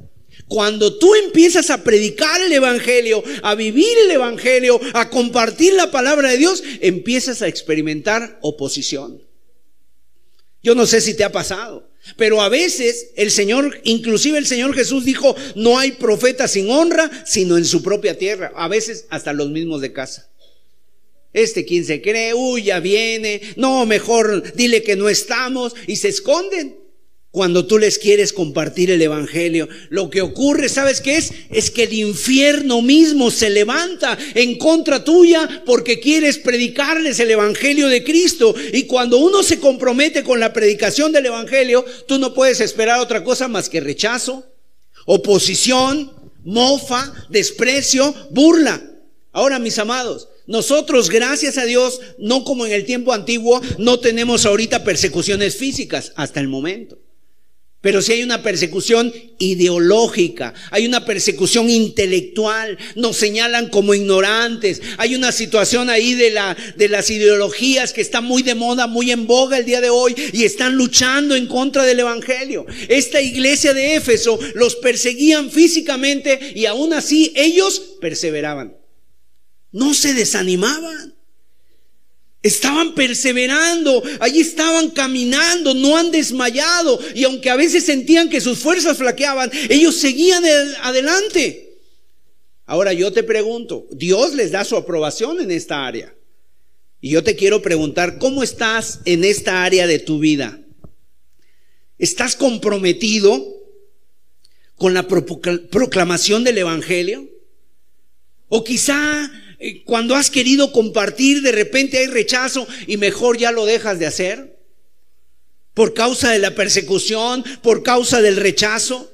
[0.46, 6.30] Cuando tú empiezas a predicar el Evangelio, a vivir el Evangelio, a compartir la palabra
[6.30, 9.22] de Dios, empiezas a experimentar oposición.
[10.62, 11.83] Yo no sé si te ha pasado.
[12.16, 17.10] Pero a veces el Señor, inclusive el Señor Jesús dijo, no hay profeta sin honra,
[17.24, 18.52] sino en su propia tierra.
[18.54, 20.30] A veces hasta los mismos de casa.
[21.32, 26.08] Este quien se cree, uy, ya viene, no, mejor dile que no estamos y se
[26.08, 26.83] esconden
[27.34, 29.68] cuando tú les quieres compartir el Evangelio.
[29.88, 31.32] Lo que ocurre, ¿sabes qué es?
[31.50, 37.88] Es que el infierno mismo se levanta en contra tuya porque quieres predicarles el Evangelio
[37.88, 38.54] de Cristo.
[38.72, 43.24] Y cuando uno se compromete con la predicación del Evangelio, tú no puedes esperar otra
[43.24, 44.46] cosa más que rechazo,
[45.04, 46.12] oposición,
[46.44, 48.80] mofa, desprecio, burla.
[49.32, 54.46] Ahora, mis amados, nosotros, gracias a Dios, no como en el tiempo antiguo, no tenemos
[54.46, 57.00] ahorita persecuciones físicas hasta el momento.
[57.84, 65.14] Pero si hay una persecución ideológica, hay una persecución intelectual, nos señalan como ignorantes, hay
[65.14, 69.26] una situación ahí de, la, de las ideologías que está muy de moda, muy en
[69.26, 72.64] boga el día de hoy y están luchando en contra del Evangelio.
[72.88, 78.78] Esta iglesia de Éfeso los perseguían físicamente y aún así ellos perseveraban.
[79.72, 81.13] No se desanimaban.
[82.44, 87.00] Estaban perseverando, allí estaban caminando, no han desmayado.
[87.14, 90.44] Y aunque a veces sentían que sus fuerzas flaqueaban, ellos seguían
[90.82, 91.78] adelante.
[92.66, 96.14] Ahora yo te pregunto, Dios les da su aprobación en esta área.
[97.00, 100.60] Y yo te quiero preguntar, ¿cómo estás en esta área de tu vida?
[101.98, 103.42] ¿Estás comprometido
[104.76, 107.26] con la proclamación del Evangelio?
[108.50, 109.30] O quizá
[109.84, 114.58] cuando has querido compartir, de repente hay rechazo y mejor ya lo dejas de hacer.
[115.74, 119.10] Por causa de la persecución, por causa del rechazo.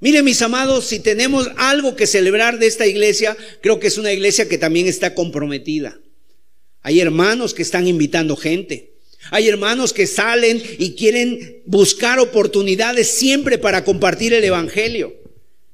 [0.00, 4.12] Mire mis amados, si tenemos algo que celebrar de esta iglesia, creo que es una
[4.12, 5.98] iglesia que también está comprometida.
[6.82, 8.92] Hay hermanos que están invitando gente.
[9.30, 15.25] Hay hermanos que salen y quieren buscar oportunidades siempre para compartir el Evangelio.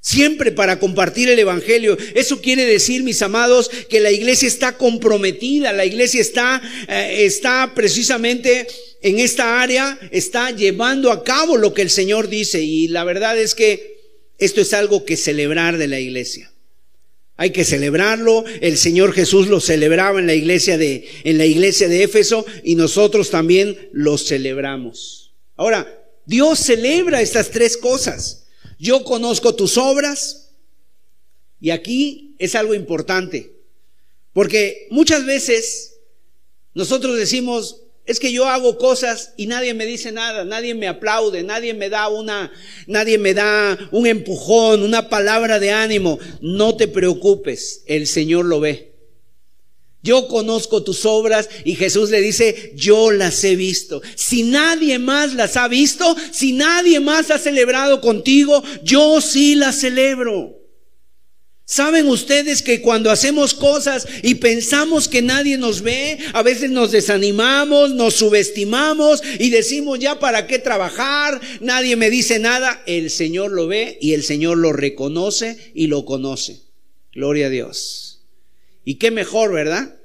[0.05, 1.97] Siempre para compartir el Evangelio.
[2.17, 7.73] Eso quiere decir, mis amados, que la iglesia está comprometida, la iglesia está, eh, está
[7.73, 8.67] precisamente
[9.01, 12.61] en esta área, está llevando a cabo lo que el Señor dice.
[12.61, 14.01] Y la verdad es que
[14.39, 16.53] esto es algo que celebrar de la iglesia.
[17.37, 18.45] Hay que celebrarlo.
[18.61, 22.75] El Señor Jesús lo celebraba en la iglesia de, en la iglesia de Éfeso y
[22.75, 25.33] nosotros también lo celebramos.
[25.55, 25.87] Ahora,
[26.27, 28.42] Dios celebra estas tres cosas.
[28.83, 30.51] Yo conozco tus obras.
[31.61, 33.53] Y aquí es algo importante.
[34.33, 36.01] Porque muchas veces
[36.75, 41.45] nosotros decimos, es que yo hago cosas y nadie me dice nada, nadie me aplaude,
[41.45, 42.51] nadie me da una,
[42.89, 46.19] nadie me da un empujón, una palabra de ánimo.
[46.41, 48.92] No te preocupes, el Señor lo ve.
[50.03, 54.03] Yo conozco tus obras y Jesús le dice, yo las he visto.
[54.17, 59.79] Si nadie más las ha visto, si nadie más ha celebrado contigo, yo sí las
[59.79, 60.63] celebro.
[61.65, 66.91] ¿Saben ustedes que cuando hacemos cosas y pensamos que nadie nos ve, a veces nos
[66.91, 72.83] desanimamos, nos subestimamos y decimos ya para qué trabajar, nadie me dice nada?
[72.87, 76.61] El Señor lo ve y el Señor lo reconoce y lo conoce.
[77.13, 78.12] Gloria a Dios.
[78.85, 79.97] Y qué mejor, ¿verdad?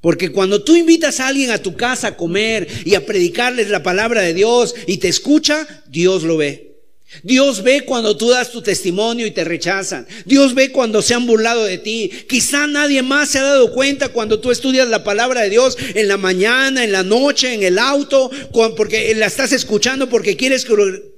[0.00, 3.82] Porque cuando tú invitas a alguien a tu casa a comer y a predicarles la
[3.82, 6.74] palabra de Dios y te escucha, Dios lo ve.
[7.22, 10.06] Dios ve cuando tú das tu testimonio y te rechazan.
[10.24, 12.10] Dios ve cuando se han burlado de ti.
[12.28, 16.08] Quizá nadie más se ha dado cuenta cuando tú estudias la palabra de Dios en
[16.08, 18.30] la mañana, en la noche, en el auto,
[18.76, 20.66] porque la estás escuchando porque quieres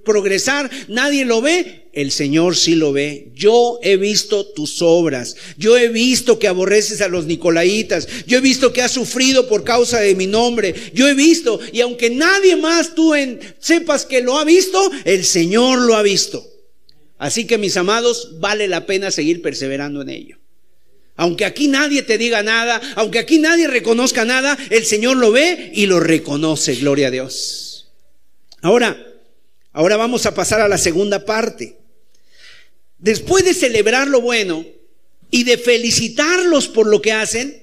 [0.07, 0.71] progresar.
[0.89, 1.89] Nadie lo ve.
[1.93, 3.31] El Señor sí lo ve.
[3.35, 5.37] Yo he visto tus obras.
[5.59, 8.09] Yo he visto que aborreces a los nicolaitas.
[8.27, 10.75] Yo he visto que has sufrido por causa de mi nombre.
[10.95, 15.27] Yo he visto, y aunque nadie más tú en, sepas que lo ha visto, el
[15.27, 16.47] Señor lo ha visto.
[17.19, 20.39] Así que mis amados, vale la pena seguir perseverando en ello.
[21.17, 25.73] Aunque aquí nadie te diga nada, aunque aquí nadie reconozca nada, el Señor lo ve
[25.75, 27.89] y lo reconoce, gloria a Dios.
[28.61, 29.03] Ahora,
[29.77, 31.77] ahora vamos a pasar a la segunda parte
[32.99, 34.65] después de celebrar lo bueno
[35.31, 37.63] y de felicitarlos por lo que hacen,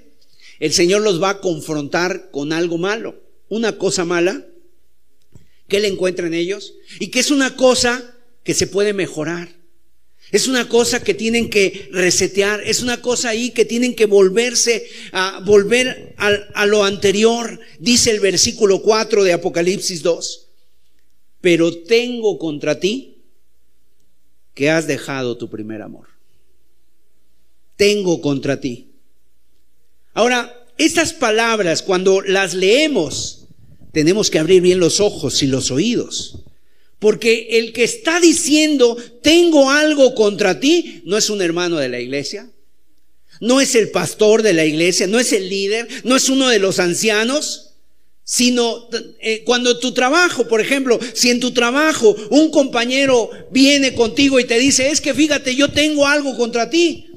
[0.60, 4.46] el Señor los va a confrontar con algo malo, una cosa mala
[5.68, 9.50] que Él encuentra en ellos y que es una cosa que se puede mejorar.
[10.32, 14.88] Es una cosa que tienen que resetear, es una cosa ahí que tienen que volverse
[15.12, 20.53] a volver a, a lo anterior, dice el versículo 4 de Apocalipsis 2.
[21.44, 23.18] Pero tengo contra ti
[24.54, 26.08] que has dejado tu primer amor.
[27.76, 28.94] Tengo contra ti.
[30.14, 33.50] Ahora, estas palabras, cuando las leemos,
[33.92, 36.46] tenemos que abrir bien los ojos y los oídos.
[37.00, 42.00] Porque el que está diciendo, tengo algo contra ti, no es un hermano de la
[42.00, 42.50] iglesia,
[43.42, 46.60] no es el pastor de la iglesia, no es el líder, no es uno de
[46.60, 47.73] los ancianos,
[48.24, 48.88] sino
[49.20, 54.46] eh, cuando tu trabajo, por ejemplo, si en tu trabajo un compañero viene contigo y
[54.46, 57.08] te dice, es que fíjate, yo tengo algo contra ti.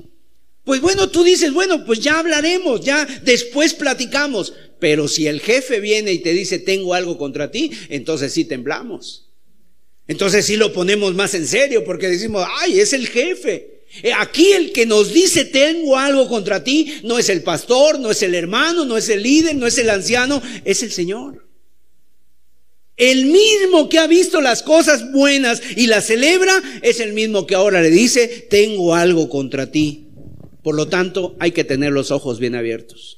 [0.64, 4.52] Pues bueno, tú dices, bueno, pues ya hablaremos, ya después platicamos.
[4.80, 9.30] Pero si el jefe viene y te dice, tengo algo contra ti, entonces sí temblamos.
[10.08, 13.75] Entonces sí lo ponemos más en serio porque decimos, ay, es el jefe.
[14.02, 18.10] Eh, aquí el que nos dice tengo algo contra ti no es el pastor, no
[18.10, 21.46] es el hermano, no es el líder, no es el anciano, es el Señor.
[22.96, 27.54] El mismo que ha visto las cosas buenas y las celebra es el mismo que
[27.54, 30.06] ahora le dice tengo algo contra ti.
[30.62, 33.15] Por lo tanto, hay que tener los ojos bien abiertos.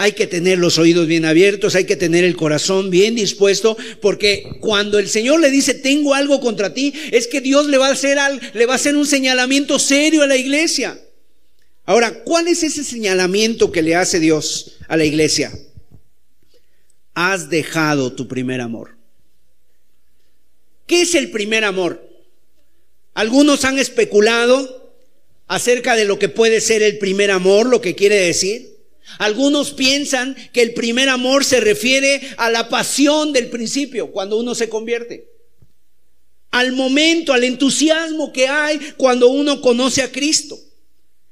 [0.00, 4.48] Hay que tener los oídos bien abiertos, hay que tener el corazón bien dispuesto, porque
[4.60, 7.92] cuando el Señor le dice, tengo algo contra ti, es que Dios le va a
[7.94, 8.16] hacer,
[8.54, 10.96] le va a hacer un señalamiento serio a la iglesia.
[11.84, 15.50] Ahora, ¿cuál es ese señalamiento que le hace Dios a la iglesia?
[17.14, 18.96] Has dejado tu primer amor.
[20.86, 22.08] ¿Qué es el primer amor?
[23.14, 24.94] Algunos han especulado
[25.48, 28.77] acerca de lo que puede ser el primer amor, lo que quiere decir.
[29.16, 34.54] Algunos piensan que el primer amor se refiere a la pasión del principio, cuando uno
[34.54, 35.28] se convierte.
[36.50, 40.58] Al momento, al entusiasmo que hay cuando uno conoce a Cristo.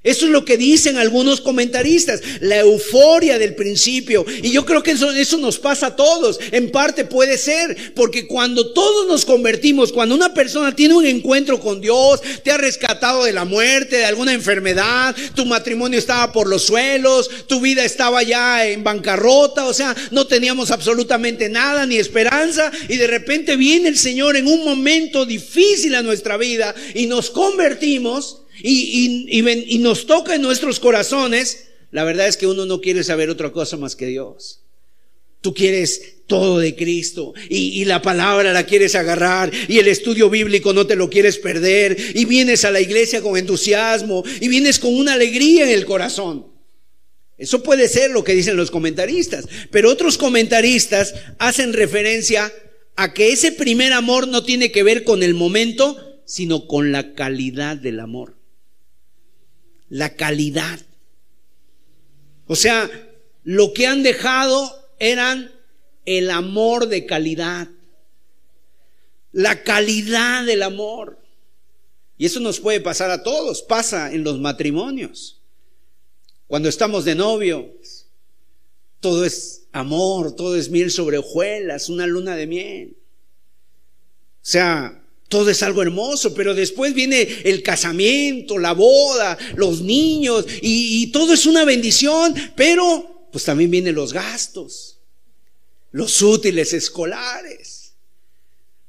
[0.07, 4.25] Eso es lo que dicen algunos comentaristas, la euforia del principio.
[4.41, 6.39] Y yo creo que eso, eso, nos pasa a todos.
[6.53, 11.59] En parte puede ser, porque cuando todos nos convertimos, cuando una persona tiene un encuentro
[11.59, 16.47] con Dios, te ha rescatado de la muerte, de alguna enfermedad, tu matrimonio estaba por
[16.47, 21.97] los suelos, tu vida estaba ya en bancarrota, o sea, no teníamos absolutamente nada ni
[21.97, 27.07] esperanza, y de repente viene el Señor en un momento difícil a nuestra vida y
[27.07, 33.05] nos convertimos y, nos toca en nuestros corazones, la verdad es que uno no quiere
[33.05, 34.63] saber otra cosa más que Dios.
[35.41, 40.29] Tú quieres todo de Cristo y, y, la palabra la quieres agarrar y el estudio
[40.29, 44.81] bíblico no te lo quieres perder y vienes a la iglesia con entusiasmo y vienes
[44.81, 46.47] con una alegría en el corazón.
[47.39, 52.53] Eso puede ser lo que dicen los comentaristas, pero otros comentaristas hacen referencia
[52.97, 57.13] a que ese primer amor no tiene que ver con el momento, sino con la
[57.13, 58.36] calidad del amor
[59.89, 60.81] la calidad.
[62.47, 62.91] O sea,
[63.45, 65.53] lo que han dejado eran
[66.05, 67.69] el amor de calidad,
[69.33, 71.19] la calidad del amor.
[72.19, 75.43] Y eso nos puede pasar a todos, pasa en los matrimonios.
[76.47, 77.75] Cuando estamos de novio,
[79.01, 82.97] todo es amor, todo es miel sobre hojuelas, una luna de miel.
[84.37, 90.47] O sea, Todo es algo hermoso, pero después viene el casamiento, la boda, los niños,
[90.63, 94.99] y, todo es una bendición, pero pues también vienen los gastos,
[95.91, 97.86] los útiles escolares.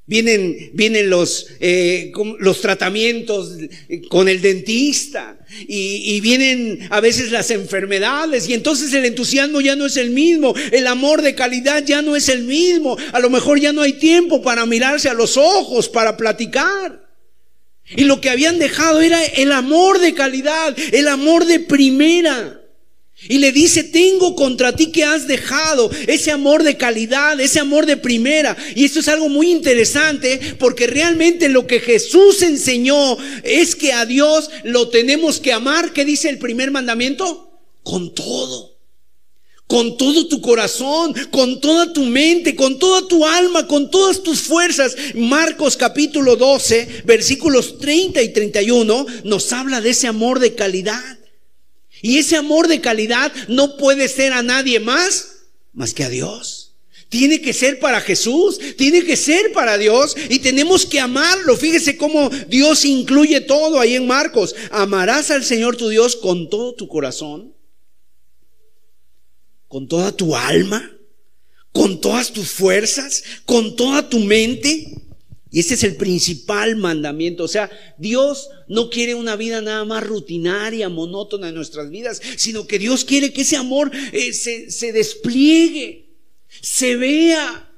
[0.09, 3.57] Vienen, vienen los, eh, los tratamientos
[4.07, 5.37] con el dentista
[5.67, 10.11] y, y, vienen a veces las enfermedades y entonces el entusiasmo ya no es el
[10.11, 13.81] mismo, el amor de calidad ya no es el mismo, a lo mejor ya no
[13.81, 17.05] hay tiempo para mirarse a los ojos, para platicar.
[17.89, 22.56] Y lo que habían dejado era el amor de calidad, el amor de primera.
[23.29, 27.85] Y le dice, tengo contra ti que has dejado ese amor de calidad, ese amor
[27.85, 28.55] de primera.
[28.75, 34.05] Y esto es algo muy interesante porque realmente lo que Jesús enseñó es que a
[34.05, 35.93] Dios lo tenemos que amar.
[35.93, 37.59] ¿Qué dice el primer mandamiento?
[37.83, 38.77] Con todo.
[39.67, 44.39] Con todo tu corazón, con toda tu mente, con toda tu alma, con todas tus
[44.39, 44.95] fuerzas.
[45.13, 51.16] Marcos capítulo 12, versículos 30 y 31 nos habla de ese amor de calidad.
[52.01, 55.37] Y ese amor de calidad no puede ser a nadie más
[55.77, 56.73] más que a Dios.
[57.07, 61.55] Tiene que ser para Jesús, tiene que ser para Dios y tenemos que amarlo.
[61.55, 64.55] Fíjese cómo Dios incluye todo ahí en Marcos.
[64.71, 67.53] Amarás al Señor tu Dios con todo tu corazón,
[69.67, 70.91] con toda tu alma,
[71.71, 75.06] con todas tus fuerzas, con toda tu mente
[75.51, 77.43] y ese es el principal mandamiento.
[77.43, 82.67] O sea, Dios no quiere una vida nada más rutinaria, monótona en nuestras vidas, sino
[82.67, 86.09] que Dios quiere que ese amor eh, se, se despliegue,
[86.61, 87.71] se vea.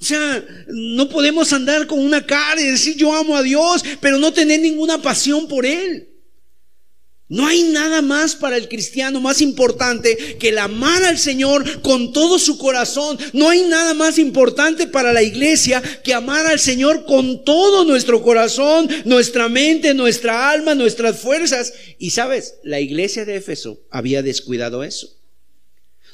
[0.00, 4.18] O sea, no podemos andar con una cara y decir yo amo a Dios, pero
[4.18, 6.11] no tener ninguna pasión por Él.
[7.32, 12.12] No hay nada más para el cristiano más importante que el amar al Señor con
[12.12, 13.18] todo su corazón.
[13.32, 18.22] No hay nada más importante para la iglesia que amar al Señor con todo nuestro
[18.22, 21.72] corazón, nuestra mente, nuestra alma, nuestras fuerzas.
[21.98, 25.08] Y sabes, la iglesia de Éfeso había descuidado eso.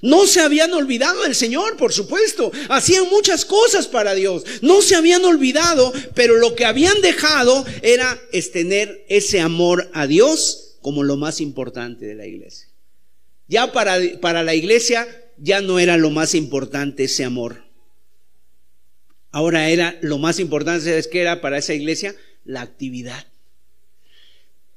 [0.00, 2.52] No se habían olvidado del Señor, por supuesto.
[2.68, 4.44] Hacían muchas cosas para Dios.
[4.60, 8.20] No se habían olvidado, pero lo que habían dejado era
[8.52, 12.66] tener ese amor a Dios como lo más importante de la iglesia.
[13.46, 17.66] Ya para, para la iglesia ya no era lo más importante ese amor.
[19.30, 22.16] Ahora era lo más importante, ¿sabes qué era para esa iglesia?
[22.46, 23.26] La actividad.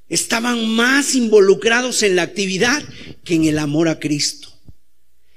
[0.10, 2.84] Estaban más involucrados en la actividad
[3.24, 4.51] que en el amor a Cristo.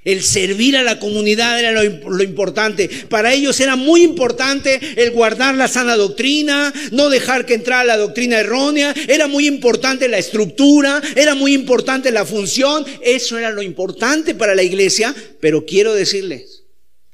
[0.05, 2.87] El servir a la comunidad era lo, importante.
[3.09, 7.97] Para ellos era muy importante el guardar la sana doctrina, no dejar que entrara la
[7.97, 8.93] doctrina errónea.
[9.07, 12.85] Era muy importante la estructura, era muy importante la función.
[13.01, 15.13] Eso era lo importante para la iglesia.
[15.41, 16.65] Pero quiero decirles,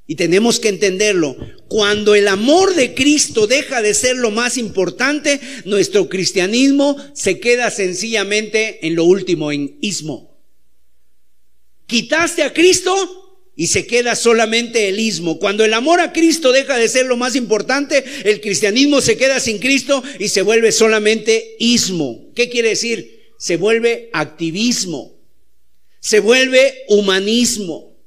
[0.06, 1.38] y tenemos que entenderlo,
[1.70, 7.72] cuando el amor de Cristo deja de ser lo más importante, nuestro cristianismo se queda
[7.72, 10.31] sencillamente en lo último, en ismo.
[11.92, 15.40] Quitaste a Cristo y se queda solamente el ismo.
[15.40, 19.42] Cuando el amor a Cristo deja de ser lo más importante, el cristianismo se queda
[19.42, 22.32] sin Cristo y se vuelve solamente ismo.
[22.34, 23.34] ¿Qué quiere decir?
[23.38, 25.20] Se vuelve activismo.
[26.00, 27.98] Se vuelve humanismo.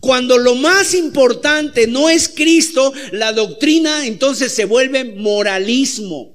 [0.00, 6.31] Cuando lo más importante no es Cristo, la doctrina entonces se vuelve moralismo.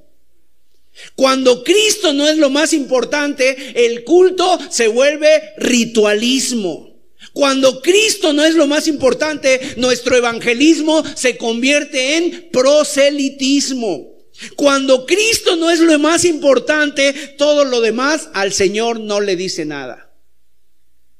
[1.15, 6.95] Cuando Cristo no es lo más importante, el culto se vuelve ritualismo.
[7.33, 14.15] Cuando Cristo no es lo más importante, nuestro evangelismo se convierte en proselitismo.
[14.55, 19.65] Cuando Cristo no es lo más importante, todo lo demás al Señor no le dice
[19.65, 20.15] nada.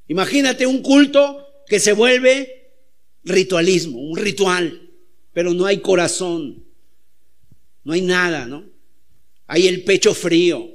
[0.08, 2.72] Imagínate un culto que se vuelve
[3.24, 4.90] ritualismo, un ritual,
[5.34, 6.66] pero no hay corazón,
[7.84, 8.77] no hay nada, ¿no?
[9.48, 10.70] Hay el pecho frío,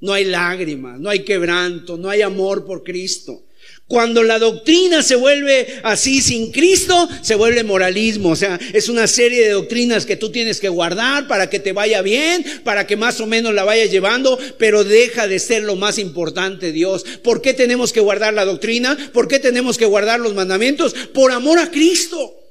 [0.00, 3.44] no hay lágrimas, no hay quebranto, no hay amor por Cristo.
[3.86, 8.30] Cuando la doctrina se vuelve así sin Cristo, se vuelve moralismo.
[8.30, 11.72] O sea, es una serie de doctrinas que tú tienes que guardar para que te
[11.72, 15.76] vaya bien, para que más o menos la vayas llevando, pero deja de ser lo
[15.76, 17.04] más importante Dios.
[17.22, 18.96] ¿Por qué tenemos que guardar la doctrina?
[19.12, 20.94] ¿Por qué tenemos que guardar los mandamientos?
[21.12, 22.41] Por amor a Cristo.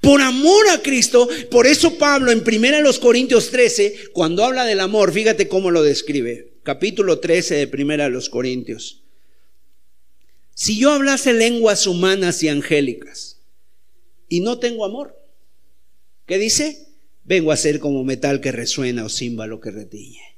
[0.00, 5.12] Por amor a Cristo, por eso Pablo en 1 Corintios 13, cuando habla del amor,
[5.12, 6.52] fíjate cómo lo describe.
[6.62, 9.02] Capítulo 13 de 1 Corintios.
[10.54, 13.40] Si yo hablase lenguas humanas y angélicas
[14.28, 15.16] y no tengo amor,
[16.26, 16.88] ¿qué dice?
[17.24, 20.37] Vengo a ser como metal que resuena o címbalo que retiñe.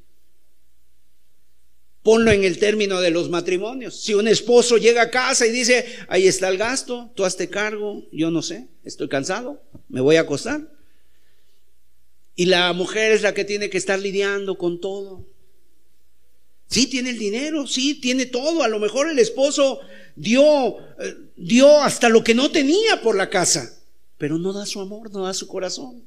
[2.03, 4.01] Ponlo en el término de los matrimonios.
[4.01, 8.03] Si un esposo llega a casa y dice, ahí está el gasto, tú hazte cargo,
[8.11, 10.67] yo no sé, estoy cansado, me voy a acostar.
[12.35, 15.27] Y la mujer es la que tiene que estar lidiando con todo.
[16.67, 18.63] Sí, tiene el dinero, sí, tiene todo.
[18.63, 19.81] A lo mejor el esposo
[20.15, 23.77] dio, eh, dio hasta lo que no tenía por la casa,
[24.17, 26.03] pero no da su amor, no da su corazón.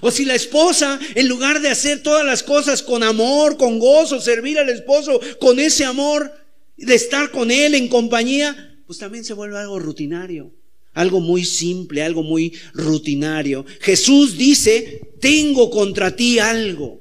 [0.00, 4.20] O si la esposa, en lugar de hacer todas las cosas con amor, con gozo,
[4.20, 6.32] servir al esposo con ese amor,
[6.76, 10.52] de estar con él en compañía, pues también se vuelve algo rutinario,
[10.94, 13.64] algo muy simple, algo muy rutinario.
[13.80, 17.00] Jesús dice, tengo contra ti algo.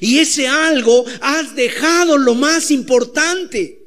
[0.00, 3.85] Y ese algo has dejado lo más importante.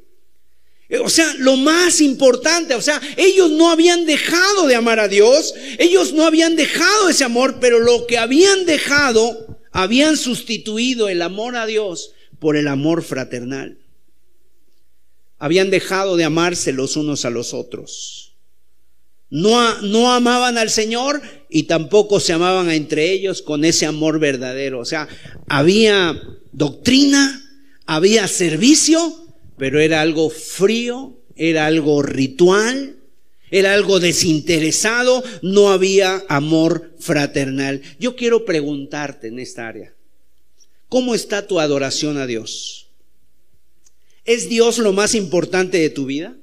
[1.03, 5.53] O sea, lo más importante, o sea, ellos no habían dejado de amar a Dios,
[5.77, 11.55] ellos no habían dejado ese amor, pero lo que habían dejado, habían sustituido el amor
[11.57, 13.77] a Dios por el amor fraternal.
[15.37, 18.35] Habían dejado de amarse los unos a los otros.
[19.29, 24.79] No, no amaban al Señor y tampoco se amaban entre ellos con ese amor verdadero.
[24.79, 25.07] O sea,
[25.47, 26.19] había
[26.51, 27.45] doctrina,
[27.85, 29.28] había servicio,
[29.59, 32.95] pero era algo frío, era algo ritual,
[33.51, 37.81] era algo desinteresado, no había amor fraternal.
[37.99, 39.93] Yo quiero preguntarte en esta área,
[40.87, 42.87] ¿cómo está tu adoración a Dios?
[44.23, 46.37] ¿Es Dios lo más importante de tu vida?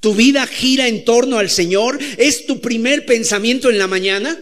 [0.00, 1.98] ¿Tu vida gira en torno al Señor?
[2.18, 4.38] ¿Es tu primer pensamiento en la mañana?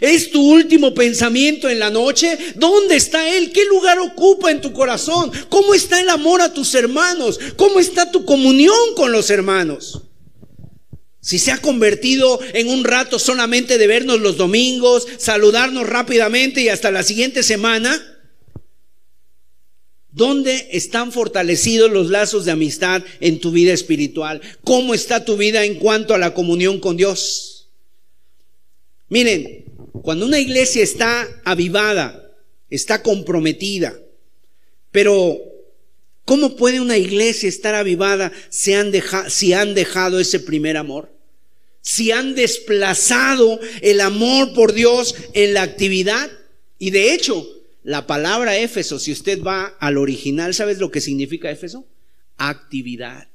[0.00, 2.38] ¿Es tu último pensamiento en la noche?
[2.56, 3.52] ¿Dónde está Él?
[3.52, 5.30] ¿Qué lugar ocupa en tu corazón?
[5.48, 7.38] ¿Cómo está el amor a tus hermanos?
[7.56, 10.02] ¿Cómo está tu comunión con los hermanos?
[11.20, 16.68] Si se ha convertido en un rato solamente de vernos los domingos, saludarnos rápidamente y
[16.68, 18.02] hasta la siguiente semana,
[20.10, 24.40] ¿dónde están fortalecidos los lazos de amistad en tu vida espiritual?
[24.64, 27.70] ¿Cómo está tu vida en cuanto a la comunión con Dios?
[29.08, 32.30] Miren, cuando una iglesia está avivada,
[32.70, 33.94] está comprometida,
[34.90, 35.38] pero
[36.24, 38.92] ¿cómo puede una iglesia estar avivada si han,
[39.28, 41.12] si han dejado ese primer amor?
[41.82, 46.30] Si han desplazado el amor por Dios en la actividad.
[46.78, 47.46] Y de hecho,
[47.82, 51.84] la palabra Éfeso, si usted va al original, ¿sabes lo que significa Éfeso?
[52.36, 53.28] Actividad.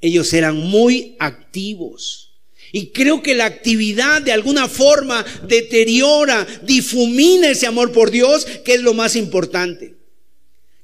[0.00, 2.27] Ellos eran muy activos.
[2.72, 8.74] Y creo que la actividad de alguna forma deteriora, difumina ese amor por Dios, que
[8.74, 9.94] es lo más importante.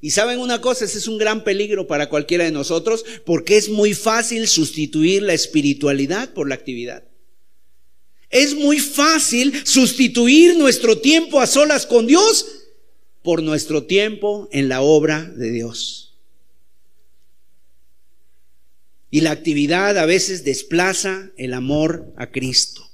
[0.01, 3.69] Y saben una cosa, ese es un gran peligro para cualquiera de nosotros, porque es
[3.69, 7.03] muy fácil sustituir la espiritualidad por la actividad.
[8.29, 12.45] Es muy fácil sustituir nuestro tiempo a solas con Dios
[13.23, 16.04] por nuestro tiempo en la obra de Dios.
[19.15, 22.85] Y la actividad a veces desplaza el amor a Cristo.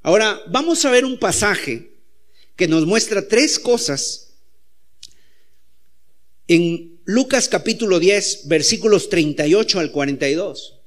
[0.00, 1.98] Ahora, vamos a ver un pasaje
[2.56, 4.32] que nos muestra tres cosas
[6.48, 10.80] en Lucas capítulo 10, versículos 38 al 42.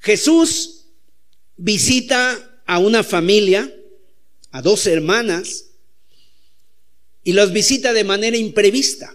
[0.00, 0.86] Jesús
[1.56, 3.72] visita a una familia,
[4.50, 5.66] a dos hermanas,
[7.22, 9.14] y los visita de manera imprevista.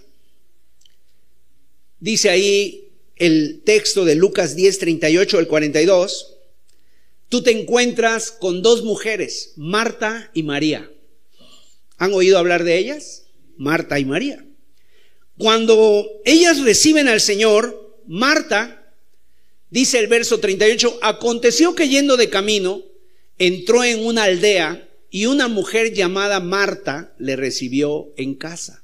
[2.00, 2.86] Dice ahí
[3.20, 6.38] el texto de Lucas 10, 38 al 42,
[7.28, 10.90] tú te encuentras con dos mujeres, Marta y María.
[11.98, 13.26] ¿Han oído hablar de ellas?
[13.58, 14.46] Marta y María.
[15.38, 18.94] Cuando ellas reciben al Señor, Marta,
[19.70, 22.84] dice el verso 38, aconteció que yendo de camino,
[23.38, 28.84] entró en una aldea y una mujer llamada Marta le recibió en casa.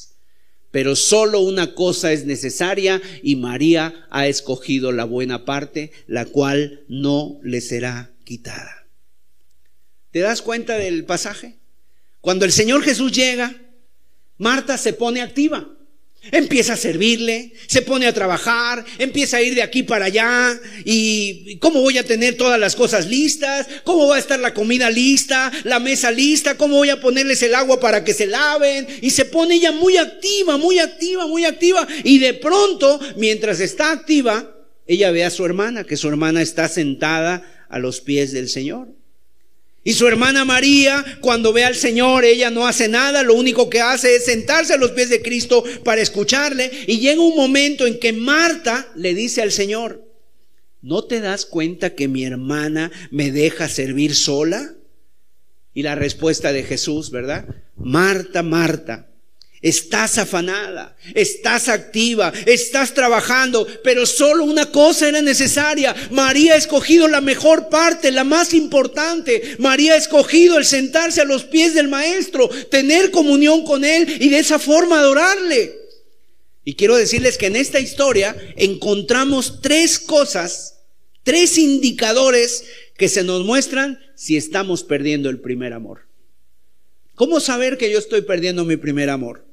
[0.71, 6.83] pero solo una cosa es necesaria y María ha escogido la buena parte, la cual
[6.87, 8.87] no le será quitada.
[10.11, 11.57] ¿Te das cuenta del pasaje?
[12.21, 13.55] Cuando el Señor Jesús llega,
[14.37, 15.67] Marta se pone activa.
[16.29, 20.59] Empieza a servirle, se pone a trabajar, empieza a ir de aquí para allá.
[20.85, 24.91] Y cómo voy a tener todas las cosas listas, cómo va a estar la comida
[24.91, 29.09] lista, la mesa lista, cómo voy a ponerles el agua para que se laven y
[29.09, 31.87] se pone ella muy activa, muy activa, muy activa.
[32.03, 34.55] Y de pronto, mientras está activa,
[34.85, 39.00] ella ve a su hermana, que su hermana está sentada a los pies del Señor.
[39.83, 43.81] Y su hermana María, cuando ve al Señor, ella no hace nada, lo único que
[43.81, 46.69] hace es sentarse a los pies de Cristo para escucharle.
[46.85, 50.07] Y llega un momento en que Marta le dice al Señor,
[50.81, 54.75] ¿no te das cuenta que mi hermana me deja servir sola?
[55.73, 57.47] Y la respuesta de Jesús, ¿verdad?
[57.75, 59.10] Marta, Marta,
[59.61, 65.95] Estás afanada, estás activa, estás trabajando, pero solo una cosa era necesaria.
[66.09, 69.55] María ha escogido la mejor parte, la más importante.
[69.59, 74.29] María ha escogido el sentarse a los pies del Maestro, tener comunión con Él y
[74.29, 75.75] de esa forma adorarle.
[76.65, 80.79] Y quiero decirles que en esta historia encontramos tres cosas,
[81.21, 82.63] tres indicadores
[82.97, 86.07] que se nos muestran si estamos perdiendo el primer amor.
[87.13, 89.50] ¿Cómo saber que yo estoy perdiendo mi primer amor?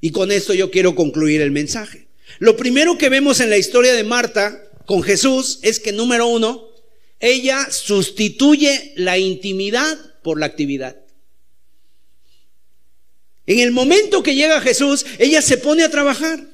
[0.00, 2.08] Y con esto yo quiero concluir el mensaje.
[2.38, 6.68] Lo primero que vemos en la historia de Marta con Jesús es que, número uno,
[7.18, 10.96] ella sustituye la intimidad por la actividad.
[13.46, 16.46] En el momento que llega Jesús, ella se pone a trabajar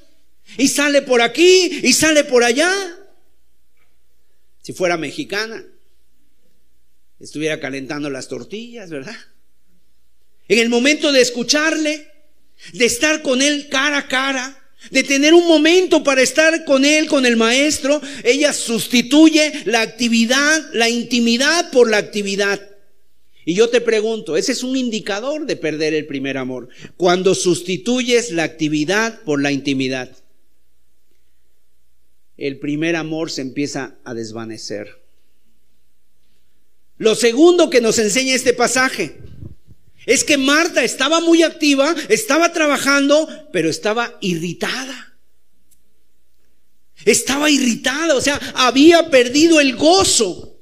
[0.57, 2.73] y sale por aquí y sale por allá.
[4.63, 5.65] Si fuera mexicana,
[7.21, 9.17] estuviera calentando las tortillas, ¿verdad?
[10.49, 12.09] En el momento de escucharle,
[12.73, 17.07] de estar con Él cara a cara, de tener un momento para estar con Él,
[17.07, 22.61] con el Maestro, ella sustituye la actividad, la intimidad por la actividad.
[23.45, 28.33] Y yo te pregunto, ese es un indicador de perder el primer amor, cuando sustituyes
[28.33, 30.11] la actividad por la intimidad.
[32.37, 35.01] El primer amor se empieza a desvanecer.
[36.99, 39.17] Lo segundo que nos enseña este pasaje,
[40.07, 45.19] es que Marta estaba muy activa, estaba trabajando, pero estaba irritada.
[47.05, 50.56] Estaba irritada, o sea, había perdido el gozo.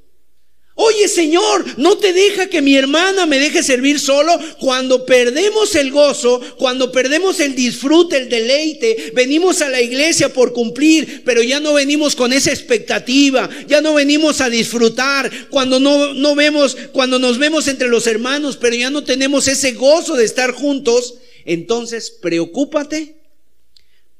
[0.77, 4.37] Oye Señor, no te deja que mi hermana me deje servir solo.
[4.59, 10.51] Cuando perdemos el gozo, cuando perdemos el disfrute, el deleite, venimos a la iglesia por
[10.51, 15.31] cumplir, pero ya no venimos con esa expectativa, ya no venimos a disfrutar.
[15.49, 19.71] Cuando no, no vemos, cuando nos vemos entre los hermanos, pero ya no tenemos ese
[19.71, 21.15] gozo de estar juntos,
[21.45, 23.15] entonces preocúpate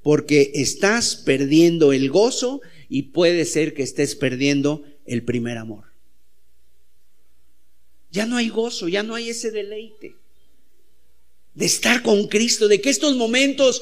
[0.01, 5.94] porque estás perdiendo el gozo y puede ser que estés perdiendo el primer amor.
[8.15, 10.15] Ya no hay gozo, ya no hay ese deleite
[11.53, 13.81] de estar con Cristo, de que estos momentos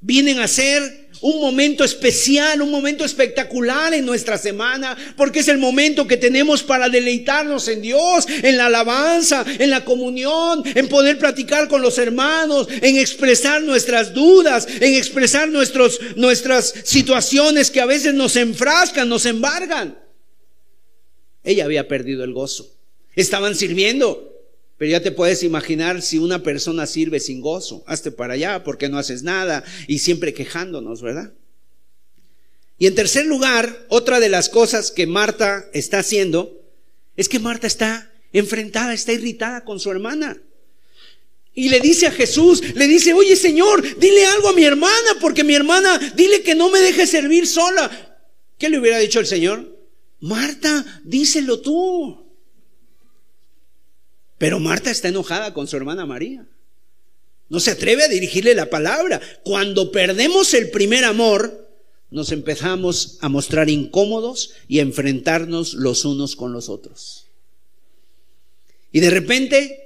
[0.00, 5.58] vienen a ser un momento especial, un momento espectacular en nuestra semana, porque es el
[5.58, 11.18] momento que tenemos para deleitarnos en Dios, en la alabanza, en la comunión, en poder
[11.18, 17.86] platicar con los hermanos, en expresar nuestras dudas, en expresar nuestros, nuestras situaciones que a
[17.86, 19.98] veces nos enfrascan, nos embargan.
[21.42, 22.73] Ella había perdido el gozo.
[23.16, 24.30] Estaban sirviendo.
[24.76, 27.84] Pero ya te puedes imaginar si una persona sirve sin gozo.
[27.86, 31.32] Hazte para allá porque no haces nada y siempre quejándonos, ¿verdad?
[32.78, 36.60] Y en tercer lugar, otra de las cosas que Marta está haciendo
[37.16, 40.42] es que Marta está enfrentada, está irritada con su hermana.
[41.54, 45.44] Y le dice a Jesús, le dice, oye Señor, dile algo a mi hermana, porque
[45.44, 48.18] mi hermana, dile que no me deje servir sola.
[48.58, 49.78] ¿Qué le hubiera dicho el Señor?
[50.18, 52.23] Marta, díselo tú.
[54.44, 56.46] Pero Marta está enojada con su hermana María.
[57.48, 59.18] No se atreve a dirigirle la palabra.
[59.42, 61.66] Cuando perdemos el primer amor,
[62.10, 67.24] nos empezamos a mostrar incómodos y a enfrentarnos los unos con los otros.
[68.92, 69.78] Y de repente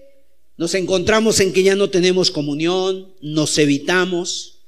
[0.56, 4.59] nos encontramos en que ya no tenemos comunión, nos evitamos,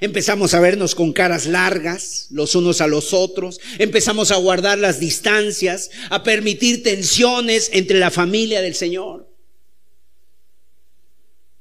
[0.00, 5.00] empezamos a vernos con caras largas los unos a los otros, empezamos a guardar las
[5.00, 9.28] distancias, a permitir tensiones entre la familia del Señor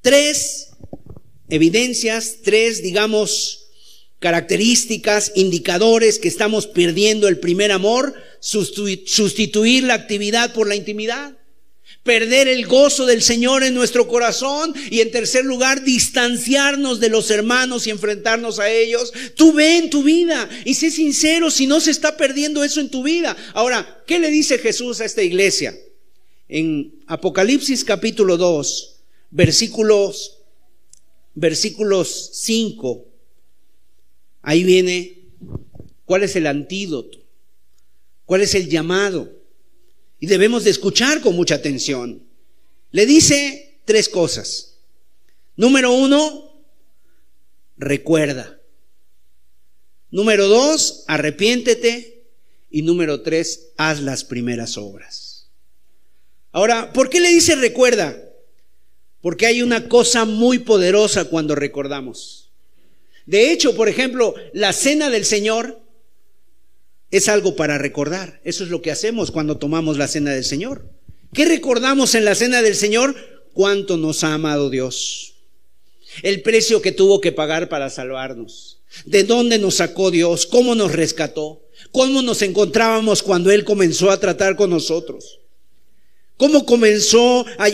[0.10, 0.70] tres
[1.49, 3.68] evidencias, tres, digamos,
[4.18, 11.38] características, indicadores que estamos perdiendo el primer amor, sustituir la actividad por la intimidad,
[12.01, 17.30] perder el gozo del Señor en nuestro corazón y en tercer lugar distanciarnos de los
[17.30, 19.14] hermanos y enfrentarnos a ellos.
[19.36, 22.89] Tú ve en tu vida y sé sincero si no se está perdiendo eso en
[22.89, 23.38] tu vida.
[23.53, 25.78] Ahora, ¿qué le dice Jesús a esta iglesia?
[26.47, 28.98] En Apocalipsis capítulo 2,
[29.32, 30.39] versículos
[31.39, 33.07] versículos 5,
[34.41, 35.23] ahí viene
[36.05, 37.17] cuál es el antídoto,
[38.25, 39.38] cuál es el llamado.
[40.19, 42.27] Y debemos de escuchar con mucha atención.
[42.91, 44.80] Le dice tres cosas.
[45.55, 46.61] Número uno,
[47.77, 48.59] recuerda.
[50.11, 52.25] Número dos, arrepiéntete.
[52.69, 55.49] Y número tres, haz las primeras obras.
[56.51, 58.28] Ahora, ¿por qué le dice recuerda?
[59.22, 62.49] Porque hay una cosa muy poderosa cuando recordamos.
[63.26, 65.82] De hecho, por ejemplo, la cena del Señor
[67.11, 68.39] es algo para recordar.
[68.43, 70.89] Eso es lo que hacemos cuando tomamos la cena del Señor.
[71.34, 73.15] ¿Qué recordamos en la cena del Señor?
[73.53, 75.36] Cuánto nos ha amado Dios.
[76.24, 78.80] El precio que tuvo que pagar para salvarnos.
[79.05, 80.45] De dónde nos sacó Dios.
[80.45, 81.61] Cómo nos rescató.
[81.91, 85.39] Cómo nos encontrábamos cuando Él comenzó a tratar con nosotros.
[86.38, 87.70] Cómo comenzó a,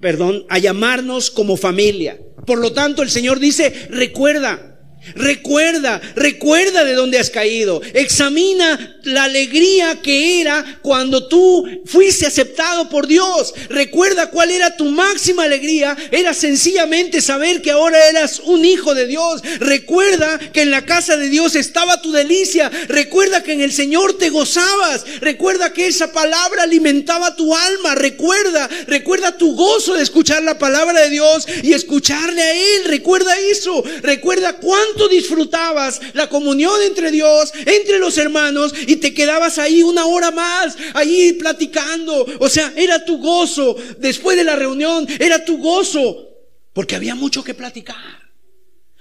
[0.00, 2.18] perdón, a llamarnos como familia.
[2.46, 4.67] Por lo tanto, el Señor dice, recuerda,
[5.14, 7.80] Recuerda, recuerda de dónde has caído.
[7.94, 13.54] Examina la alegría que era cuando tú fuiste aceptado por Dios.
[13.68, 15.96] Recuerda cuál era tu máxima alegría.
[16.10, 19.42] Era sencillamente saber que ahora eras un hijo de Dios.
[19.58, 22.70] Recuerda que en la casa de Dios estaba tu delicia.
[22.88, 25.04] Recuerda que en el Señor te gozabas.
[25.20, 27.94] Recuerda que esa palabra alimentaba tu alma.
[27.94, 32.84] Recuerda, recuerda tu gozo de escuchar la palabra de Dios y escucharle a Él.
[32.86, 33.82] Recuerda eso.
[34.02, 40.06] Recuerda cuánto disfrutabas la comunión entre Dios, entre los hermanos, y te quedabas ahí una
[40.06, 42.26] hora más, ahí platicando.
[42.40, 43.76] O sea, era tu gozo.
[43.98, 46.28] Después de la reunión, era tu gozo.
[46.72, 47.96] Porque había mucho que platicar.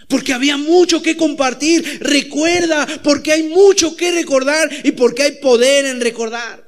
[0.07, 1.99] Porque había mucho que compartir.
[2.01, 6.67] Recuerda, porque hay mucho que recordar y porque hay poder en recordar.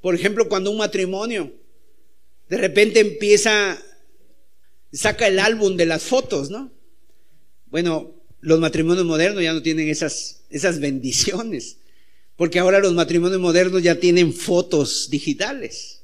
[0.00, 1.52] Por ejemplo, cuando un matrimonio
[2.48, 3.76] de repente empieza
[4.92, 6.72] saca el álbum de las fotos, ¿no?
[7.66, 11.78] Bueno, los matrimonios modernos ya no tienen esas, esas bendiciones,
[12.36, 16.02] porque ahora los matrimonios modernos ya tienen fotos digitales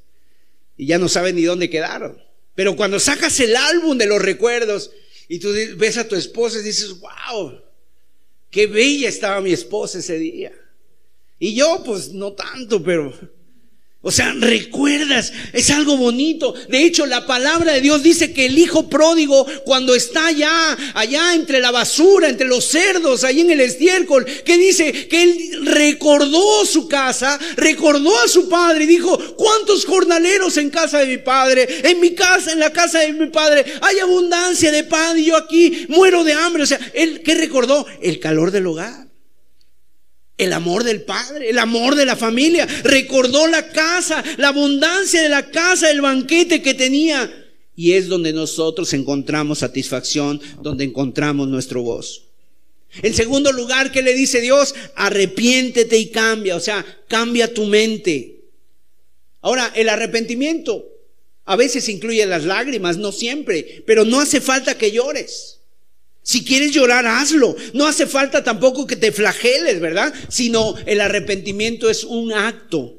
[0.77, 2.21] y ya no saben ni dónde quedaron.
[2.55, 4.91] Pero cuando sacas el álbum de los recuerdos
[5.27, 7.61] y tú ves a tu esposa y dices, wow,
[8.49, 10.51] qué bella estaba mi esposa ese día.
[11.39, 13.13] Y yo, pues no tanto, pero
[14.05, 16.53] o sea, recuerdas, es algo bonito.
[16.67, 21.33] De hecho, la palabra de Dios dice que el hijo pródigo, cuando está allá, allá
[21.33, 26.65] entre la basura, entre los cerdos, ahí en el estiércol, que dice que él recordó
[26.65, 31.65] su casa, recordó a su padre y dijo, ¿cuántos jornaleros en casa de mi padre?
[31.89, 35.37] En mi casa, en la casa de mi padre, hay abundancia de pan y yo
[35.37, 36.63] aquí muero de hambre.
[36.63, 37.85] O sea, él, ¿qué recordó?
[38.01, 39.02] El calor del hogar.
[40.37, 42.65] El amor del padre, el amor de la familia.
[42.83, 47.31] Recordó la casa, la abundancia de la casa, el banquete que tenía.
[47.75, 52.21] Y es donde nosotros encontramos satisfacción, donde encontramos nuestro gozo.
[53.01, 54.75] En segundo lugar, ¿qué le dice Dios?
[54.95, 58.41] Arrepiéntete y cambia, o sea, cambia tu mente.
[59.41, 60.87] Ahora, el arrepentimiento
[61.45, 65.52] a veces incluye las lágrimas, no siempre, pero no hace falta que llores.
[66.23, 67.55] Si quieres llorar, hazlo.
[67.73, 70.13] No hace falta tampoco que te flageles, ¿verdad?
[70.29, 72.97] Sino el arrepentimiento es un acto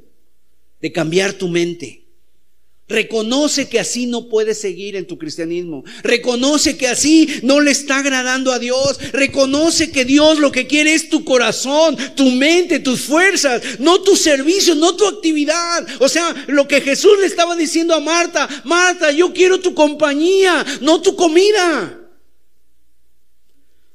[0.80, 2.04] de cambiar tu mente.
[2.86, 5.84] Reconoce que así no puedes seguir en tu cristianismo.
[6.02, 8.98] Reconoce que así no le está agradando a Dios.
[9.12, 14.16] Reconoce que Dios lo que quiere es tu corazón, tu mente, tus fuerzas, no tu
[14.16, 15.86] servicio, no tu actividad.
[16.00, 20.62] O sea, lo que Jesús le estaba diciendo a Marta, Marta, yo quiero tu compañía,
[20.82, 22.03] no tu comida.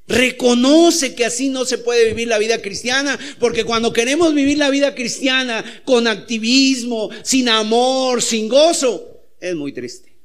[0.10, 4.72] Reconoce que así no se puede vivir la vida cristiana, porque cuando queremos vivir la
[4.72, 10.18] vida cristiana con activismo, sin amor, sin gozo, es muy triste.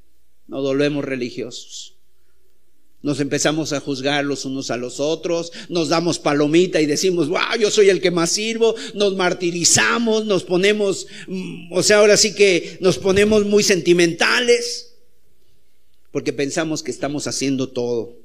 [0.47, 1.97] Nos volvemos religiosos.
[3.03, 7.59] Nos empezamos a juzgar los unos a los otros, nos damos palomita y decimos, wow,
[7.61, 12.35] yo soy el que más sirvo, nos martirizamos, nos ponemos, mm, o sea, ahora sí
[12.35, 14.95] que nos ponemos muy sentimentales,
[16.11, 18.24] porque pensamos que estamos haciendo todo.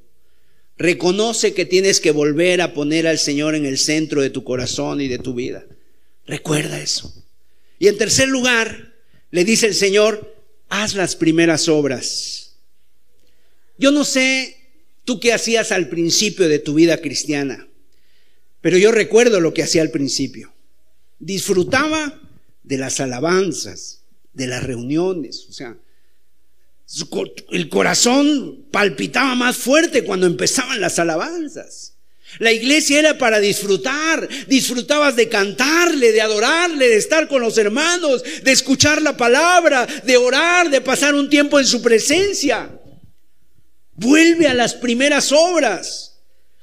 [0.80, 5.02] Reconoce que tienes que volver a poner al Señor en el centro de tu corazón
[5.02, 5.66] y de tu vida.
[6.26, 7.14] Recuerda eso.
[7.80, 8.96] Y en tercer lugar,
[9.30, 10.34] le dice el Señor,
[10.70, 12.56] haz las primeras obras.
[13.78, 14.56] Yo no sé
[15.04, 17.68] tú qué hacías al principio de tu vida cristiana,
[18.62, 20.54] pero yo recuerdo lo que hacía al principio.
[21.20, 22.22] Disfrutaba
[22.64, 25.78] de las alabanzas, de las reuniones, o sea,
[27.52, 31.96] el corazón palpitaba más fuerte cuando empezaban las alabanzas.
[32.38, 38.24] La iglesia era para disfrutar, disfrutabas de cantarle, de adorarle, de estar con los hermanos,
[38.44, 42.70] de escuchar la palabra, de orar, de pasar un tiempo en su presencia.
[43.94, 46.09] Vuelve a las primeras obras.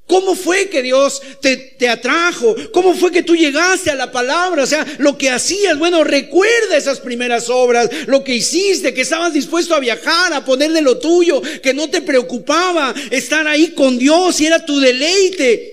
[0.06, 2.54] ¿Cómo fue que Dios te, atrajo?
[2.72, 4.62] ¿Cómo fue que tú llegaste a la palabra?
[4.62, 9.34] O sea, lo que hacías, bueno, recuerda esas primeras obras, lo que hiciste, que estabas
[9.34, 13.98] dispuesto a viajar, a poner de lo tuyo, que no te preocupaba estar ahí con
[13.98, 15.72] Dios y era tu deleite.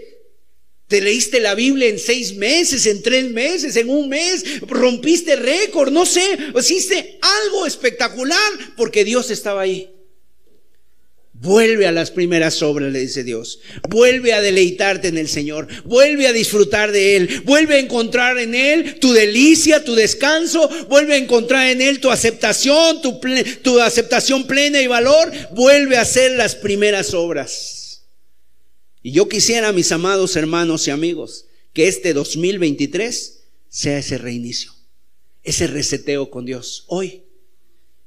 [0.87, 5.91] Te leíste la Biblia en seis meses, en tres meses, en un mes, rompiste récord,
[5.91, 6.25] no sé,
[6.59, 9.92] hiciste algo espectacular porque Dios estaba ahí.
[11.43, 13.59] Vuelve a las primeras obras, le dice Dios.
[13.89, 15.67] Vuelve a deleitarte en el Señor.
[15.83, 17.41] Vuelve a disfrutar de Él.
[17.43, 20.69] Vuelve a encontrar en Él tu delicia, tu descanso.
[20.87, 23.19] Vuelve a encontrar en Él tu aceptación, tu,
[23.61, 25.33] tu aceptación plena y valor.
[25.51, 28.05] Vuelve a hacer las primeras obras.
[29.01, 34.71] Y yo quisiera, mis amados hermanos y amigos, que este 2023 sea ese reinicio,
[35.43, 36.85] ese reseteo con Dios.
[36.87, 37.25] Hoy,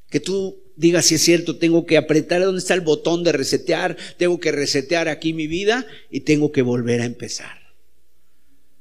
[0.09, 3.97] que tú diga si es cierto, tengo que apretar donde está el botón de resetear,
[4.19, 7.67] tengo que resetear aquí mi vida y tengo que volver a empezar.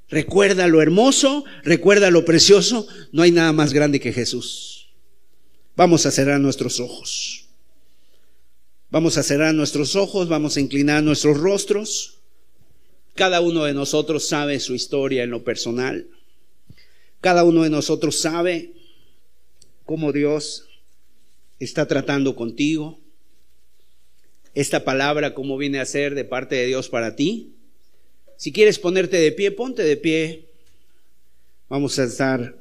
[0.10, 4.90] Recuerda lo hermoso, recuerda lo precioso, no hay nada más grande que Jesús.
[5.76, 7.48] Vamos a cerrar nuestros ojos.
[8.92, 12.20] Vamos a cerrar nuestros ojos, vamos a inclinar nuestros rostros.
[13.16, 16.08] Cada uno de nosotros sabe su historia en lo personal.
[17.20, 18.74] Cada uno de nosotros sabe
[19.86, 20.66] cómo Dios
[21.60, 23.00] está tratando contigo.
[24.54, 27.56] Esta palabra, cómo viene a ser de parte de Dios para ti.
[28.38, 30.50] Si quieres ponerte de pie, ponte de pie.
[31.70, 32.58] Vamos a estar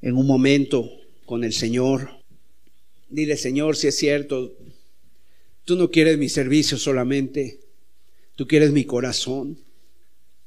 [0.00, 0.90] en un momento
[1.24, 2.10] con el Señor.
[3.08, 4.54] Dile, Señor, si es cierto,
[5.64, 7.60] tú no quieres mi servicio solamente,
[8.36, 9.58] tú quieres mi corazón.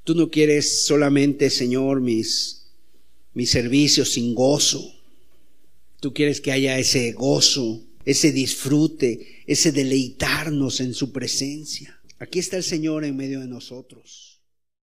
[0.05, 2.67] Tú no quieres solamente, Señor, mis,
[3.33, 4.93] mis servicios sin gozo.
[5.99, 11.99] Tú quieres que haya ese gozo, ese disfrute, ese deleitarnos en su presencia.
[12.19, 14.34] Aquí está el Señor en medio de nosotros.